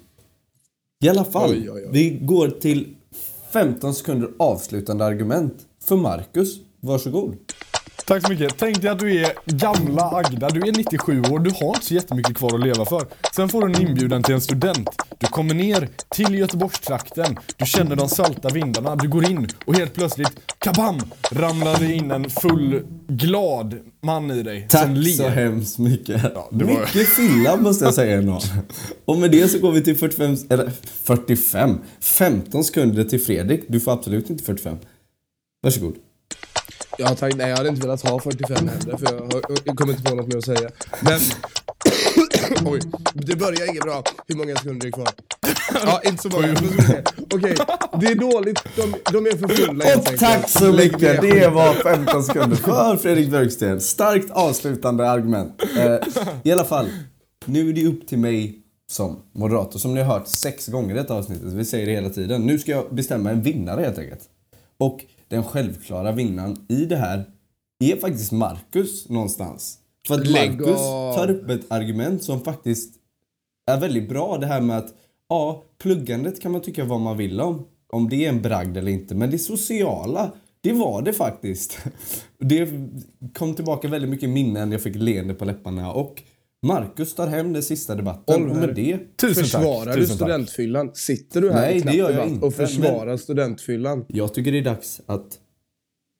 I 1.04 1.08
alla 1.08 1.24
fall, 1.24 1.50
Oj, 1.50 1.70
oj, 1.70 1.82
oj. 1.84 1.88
vi 1.92 2.10
går 2.22 2.48
till 2.48 2.94
15 3.52 3.94
sekunder 3.94 4.30
avslutande 4.38 5.04
argument. 5.04 5.54
För 5.84 5.96
Marcus, 5.96 6.56
varsågod. 6.80 7.36
Tack 8.06 8.22
så 8.26 8.32
mycket. 8.32 8.54
Tänk 8.58 8.82
dig 8.82 8.90
att 8.90 8.98
du 8.98 9.16
är 9.24 9.32
gamla 9.46 10.02
Agda, 10.02 10.48
du 10.48 10.60
är 10.60 10.72
97 10.72 11.20
år, 11.20 11.38
du 11.38 11.50
har 11.50 11.68
inte 11.68 11.86
så 11.86 11.94
jättemycket 11.94 12.36
kvar 12.36 12.54
att 12.54 12.60
leva 12.64 12.84
för. 12.84 13.06
Sen 13.34 13.48
får 13.48 13.66
du 13.68 13.74
en 13.74 13.82
inbjudan 13.88 14.22
till 14.22 14.34
en 14.34 14.40
student. 14.40 14.88
Du 15.18 15.26
kommer 15.26 15.54
ner 15.54 15.88
till 16.08 16.34
Göteborgstrakten, 16.34 17.38
du 17.56 17.66
känner 17.66 17.96
de 17.96 18.08
salta 18.08 18.48
vindarna, 18.48 18.96
du 18.96 19.08
går 19.08 19.24
in 19.30 19.48
och 19.64 19.74
helt 19.74 19.94
plötsligt 19.94 20.32
kabam! 20.58 21.00
Ramlade 21.32 21.92
in 21.94 22.10
en 22.10 22.30
full 22.30 22.82
glad 23.08 23.78
man 24.02 24.30
i 24.30 24.42
dig. 24.42 24.60
som 24.70 24.80
Tack 24.80 24.88
ler. 24.96 25.12
så 25.12 25.28
hemskt 25.28 25.78
mycket. 25.78 26.22
det 26.50 26.64
var- 26.64 26.80
Mycket 26.80 27.08
fylla 27.16 27.56
måste 27.56 27.84
jag 27.84 27.94
säga 27.94 28.16
ändå. 28.18 28.40
Och 29.04 29.18
med 29.18 29.30
det 29.30 29.48
så 29.48 29.58
går 29.58 29.72
vi 29.72 29.80
till 29.82 29.96
45, 29.96 30.36
eller 30.50 30.70
45, 31.04 31.78
15 32.00 32.64
sekunder 32.64 33.04
till 33.04 33.20
Fredrik. 33.20 33.64
Du 33.68 33.80
får 33.80 33.92
absolut 33.92 34.30
inte 34.30 34.44
45. 34.44 34.76
Varsågod. 35.62 35.94
Ja 36.98 37.14
tack, 37.14 37.34
nej 37.36 37.50
jag 37.50 37.56
hade 37.56 37.68
inte 37.68 37.82
velat 37.82 38.02
ha 38.02 38.20
45 38.20 38.68
heller 38.68 38.96
för 38.96 39.06
jag, 39.14 39.20
har, 39.20 39.42
jag 39.64 39.76
kommer 39.76 39.92
inte 39.92 40.10
på 40.10 40.14
något 40.14 40.26
mer 40.26 40.36
att 40.36 40.44
säga. 40.44 40.70
Men... 41.00 41.20
Oj, 42.72 42.80
det 43.14 43.36
börjar 43.36 43.70
inget 43.70 43.82
bra. 43.82 44.02
Hur 44.26 44.34
många 44.36 44.56
sekunder 44.56 44.86
är 44.86 44.90
kvar? 44.90 45.08
Ja, 45.86 46.00
inte 46.04 46.22
så 46.22 46.28
många. 46.28 46.56
Okej, 47.34 47.54
det 48.00 48.06
är 48.06 48.14
dåligt. 48.14 48.62
De, 48.76 48.94
de 49.12 49.26
är 49.26 49.36
för 49.36 49.48
fulla 49.48 49.84
helt 49.84 49.98
enkelt. 50.08 50.20
tack 50.20 50.48
så 50.48 50.72
mycket. 50.72 51.20
Det 51.20 51.48
var 51.48 51.74
15 51.74 52.24
sekunder 52.24 52.56
för 52.56 52.96
Fredrik 52.96 53.30
Björksten. 53.30 53.80
Starkt 53.80 54.30
avslutande 54.30 55.10
argument. 55.10 55.62
Eh, 55.78 55.96
I 56.42 56.52
alla 56.52 56.64
fall, 56.64 56.86
nu 57.44 57.68
är 57.68 57.72
det 57.72 57.86
upp 57.86 58.08
till 58.08 58.18
mig 58.18 58.58
som 58.90 59.22
moderator, 59.34 59.78
som 59.78 59.94
ni 59.94 60.00
har 60.00 60.14
hört 60.18 60.28
sex 60.28 60.68
gånger 60.68 60.94
i 60.94 60.98
detta 60.98 61.14
avsnittet. 61.14 61.52
Vi 61.52 61.64
säger 61.64 61.86
det 61.86 61.92
hela 61.92 62.10
tiden. 62.10 62.42
Nu 62.42 62.58
ska 62.58 62.70
jag 62.72 62.94
bestämma 62.94 63.30
en 63.30 63.42
vinnare 63.42 63.80
helt 63.80 63.98
enkelt. 63.98 64.20
Och 64.78 65.00
den 65.32 65.44
självklara 65.44 66.12
vinnaren 66.12 66.56
i 66.68 66.84
det 66.84 66.96
här 66.96 67.24
är 67.84 67.96
faktiskt 67.96 68.32
Marcus 68.32 69.08
någonstans. 69.08 69.78
För 70.06 70.14
att 70.14 70.26
Lägg 70.26 70.60
Marcus 70.60 70.80
av. 70.80 71.14
tar 71.14 71.30
upp 71.30 71.50
ett 71.50 71.72
argument 71.72 72.22
som 72.22 72.40
faktiskt 72.40 72.94
är 73.66 73.80
väldigt 73.80 74.08
bra. 74.08 74.38
Det 74.38 74.46
här 74.46 74.60
med 74.60 74.78
att 74.78 74.94
ja, 75.28 75.64
pluggandet 75.78 76.40
kan 76.40 76.52
man 76.52 76.60
tycka 76.60 76.84
vad 76.84 77.00
man 77.00 77.16
vill 77.16 77.40
om. 77.40 77.66
Om 77.92 78.08
det 78.08 78.24
är 78.24 78.28
en 78.28 78.42
bragd 78.42 78.76
eller 78.76 78.92
inte. 78.92 79.14
Men 79.14 79.30
det 79.30 79.38
sociala, 79.38 80.32
det 80.60 80.72
var 80.72 81.02
det 81.02 81.12
faktiskt. 81.12 81.78
Det 82.38 82.68
kom 83.34 83.54
tillbaka 83.54 83.88
väldigt 83.88 84.10
mycket 84.10 84.30
minnen. 84.30 84.72
Jag 84.72 84.82
fick 84.82 84.96
leende 84.96 85.34
på 85.34 85.44
läpparna. 85.44 85.92
Och 85.92 86.22
Marcus 86.66 87.14
tar 87.14 87.26
hem 87.26 87.52
den 87.52 87.62
sista 87.62 87.94
debatten. 87.94 88.50
Och 88.50 88.56
med 88.56 88.74
det... 88.74 88.98
Tusen 89.16 89.34
tack. 89.34 89.44
Försvarar 89.44 89.86
du 89.86 90.00
Tusen 90.00 90.18
tack. 90.18 90.28
studentfyllan? 90.28 90.90
Sitter 90.94 91.40
du 91.40 91.52
här 91.52 91.60
Nej, 91.60 91.80
det 91.80 91.92
gör 91.92 92.10
jag 92.10 92.28
inte, 92.28 92.46
och 92.46 92.54
försvarar 92.54 93.16
studentfyllan? 93.16 94.04
Jag 94.08 94.34
tycker 94.34 94.52
det 94.52 94.58
är 94.58 94.64
dags 94.64 95.00
att 95.06 95.38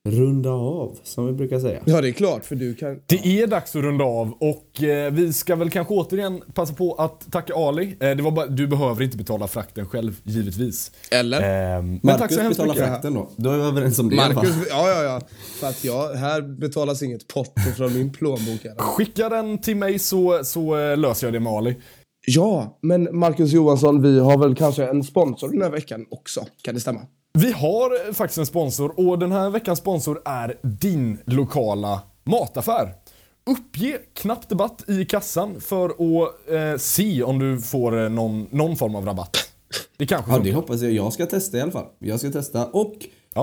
runda 0.09 0.51
av, 0.51 0.99
som 1.03 1.27
vi 1.27 1.33
brukar 1.33 1.59
säga. 1.59 1.83
Ja, 1.85 2.01
det 2.01 2.09
är 2.09 2.13
klart, 2.13 2.45
för 2.45 2.57
du 2.57 2.75
kan... 2.75 3.01
Det 3.07 3.43
är 3.43 3.47
dags 3.47 3.77
att 3.77 3.83
runda 3.83 4.05
av 4.05 4.33
och 4.41 4.83
eh, 4.83 5.13
vi 5.13 5.33
ska 5.33 5.57
väl 5.57 5.71
kanske 5.71 5.95
återigen 5.95 6.43
passa 6.55 6.75
på 6.75 6.95
att 6.95 7.33
tacka 7.33 7.55
Ali. 7.55 7.97
Eh, 8.01 8.11
det 8.11 8.23
var 8.23 8.31
bara, 8.31 8.47
du 8.47 8.67
behöver 8.67 9.03
inte 9.03 9.17
betala 9.17 9.49
frakten 9.49 9.87
själv, 9.87 10.21
givetvis. 10.25 10.93
Eller? 11.11 11.37
Eh, 11.39 11.83
men 11.83 12.01
Marcus 12.03 12.21
tack 12.21 12.33
så 12.33 12.41
hemskt 12.41 12.59
betalar 12.59 12.75
mycket. 12.75 12.89
frakten 12.89 13.15
då. 13.15 13.31
Då 13.37 13.51
är 13.51 13.59
vi 13.59 13.65
överens 13.65 13.99
om 13.99 14.09
det. 14.09 14.17
Marcus, 14.17 14.57
ja, 14.71 14.89
ja, 14.89 15.03
ja. 15.03 15.21
För 15.61 15.67
att 15.67 15.85
jag, 15.85 16.15
här 16.15 16.43
betalas 16.43 17.03
inget 17.03 17.29
porto 17.29 17.71
från 17.77 17.95
min 17.95 18.13
plånbok. 18.13 18.65
Här. 18.65 18.75
Skicka 18.79 19.29
den 19.29 19.59
till 19.59 19.77
mig 19.77 19.99
så, 19.99 20.45
så 20.45 20.79
eh, 20.79 20.97
löser 20.97 21.27
jag 21.27 21.35
det 21.35 21.41
med 21.41 21.53
Ali. 21.53 21.77
Ja, 22.27 22.79
men 22.83 23.19
Marcus 23.19 23.53
Johansson, 23.53 24.03
vi 24.03 24.21
har 24.21 24.39
väl 24.39 24.55
kanske 24.55 24.87
en 24.87 25.05
sponsor 25.05 25.49
den 25.49 25.63
här 25.63 25.71
veckan 25.71 26.07
också. 26.11 26.47
Kan 26.63 26.75
det 26.75 26.81
stämma? 26.81 27.01
Vi 27.39 27.53
har 27.53 28.13
faktiskt 28.13 28.39
en 28.39 28.47
sponsor 28.47 29.01
och 29.09 29.19
den 29.19 29.33
här 29.33 29.51
veckans 29.51 29.79
sponsor 29.79 30.23
är 30.25 30.59
din 30.63 31.19
lokala 31.25 32.03
mataffär. 32.25 32.95
Uppge 33.51 33.99
knapp 34.15 34.49
debatt 34.49 34.85
i 34.89 35.05
kassan 35.05 35.61
för 35.61 35.89
att 35.89 36.51
eh, 36.51 36.79
se 36.79 37.23
om 37.23 37.39
du 37.39 37.61
får 37.61 38.03
eh, 38.03 38.09
någon, 38.11 38.47
någon 38.51 38.77
form 38.77 38.95
av 38.95 39.05
rabatt. 39.05 39.37
Det 39.97 40.07
kanske 40.07 40.33
Ja, 40.33 40.39
det 40.39 40.53
hoppas 40.53 40.83
jag. 40.83 40.93
Jag 40.93 41.13
ska 41.13 41.27
testa 41.27 41.59
i 41.59 41.61
alla 41.61 41.73
fall. 41.73 41.87
Jag 41.99 42.21
ska 42.21 42.31
testa. 42.31 42.67
Och 42.67 42.95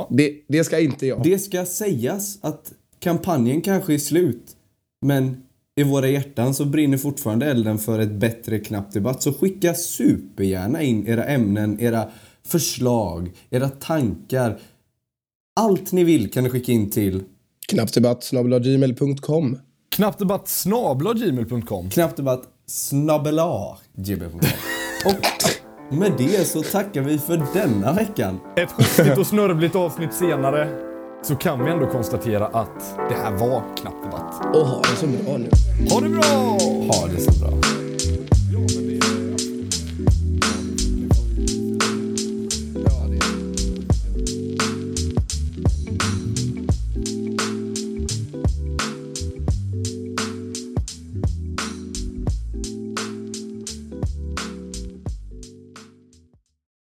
Det, 0.10 0.34
det 0.48 0.64
ska 0.64 0.80
inte 0.80 1.08
jag. 1.08 1.24
det 1.24 1.40
ska 1.40 1.66
sägas 1.66 2.40
att 2.42 2.72
kampanjen 3.00 3.62
kanske 3.62 3.94
är 3.94 3.98
slut. 3.98 4.46
Men 5.06 5.44
i 5.76 5.84
våra 5.84 6.08
hjärtan 6.08 6.54
så 6.54 6.66
brinner 6.66 6.98
fortfarande 6.98 7.46
elden 7.46 7.78
för 7.78 8.00
ett 8.00 8.12
bättre 8.12 8.60
knapp 8.60 8.92
debatt. 8.92 9.22
Så 9.24 9.34
skicka 9.34 9.74
supergärna 9.74 10.82
in 10.82 11.08
era 11.08 11.24
ämnen, 11.26 11.80
era 11.80 12.10
förslag, 12.50 13.32
era 13.50 13.70
tankar. 13.70 14.60
Allt 15.60 15.92
ni 15.92 16.04
vill 16.04 16.32
kan 16.32 16.44
ni 16.44 16.50
skicka 16.50 16.72
in 16.72 16.90
till 16.90 17.24
Knappdebatt.gmail.com 17.68 19.58
Knappdebatt 19.96 20.48
snabla 20.48 21.14
gmail.com. 21.14 21.90
knappdebatt 21.90 22.44
snabbela 22.68 23.78
gmail.com. 23.96 24.40
Och 25.06 25.94
med 25.94 26.12
det 26.18 26.48
så 26.48 26.62
tackar 26.64 27.02
vi 27.02 27.18
för 27.18 27.48
denna 27.54 27.94
veckan. 27.94 28.40
Ett 28.58 28.70
hustigt 28.78 29.18
och 29.18 29.28
snörvligt 29.28 29.76
avsnitt 29.76 30.14
senare 30.14 30.70
så 31.24 31.36
kan 31.36 31.66
vi 31.66 31.72
ändå 31.72 31.88
konstatera 31.88 32.48
att 32.48 32.96
det 33.10 33.16
här 33.16 33.32
var 33.32 33.64
knappdebatt. 33.78 34.56
Och 34.56 34.68
ha 34.68 34.82
det 34.82 34.96
så 35.00 35.08
bra 35.08 35.38
nu. 35.38 35.50
Ha 35.90 36.02
det 36.02 36.10
bra! 36.10 36.58
Ha 36.92 37.08
det 37.08 37.22
så 37.22 37.46
bra. 37.46 37.79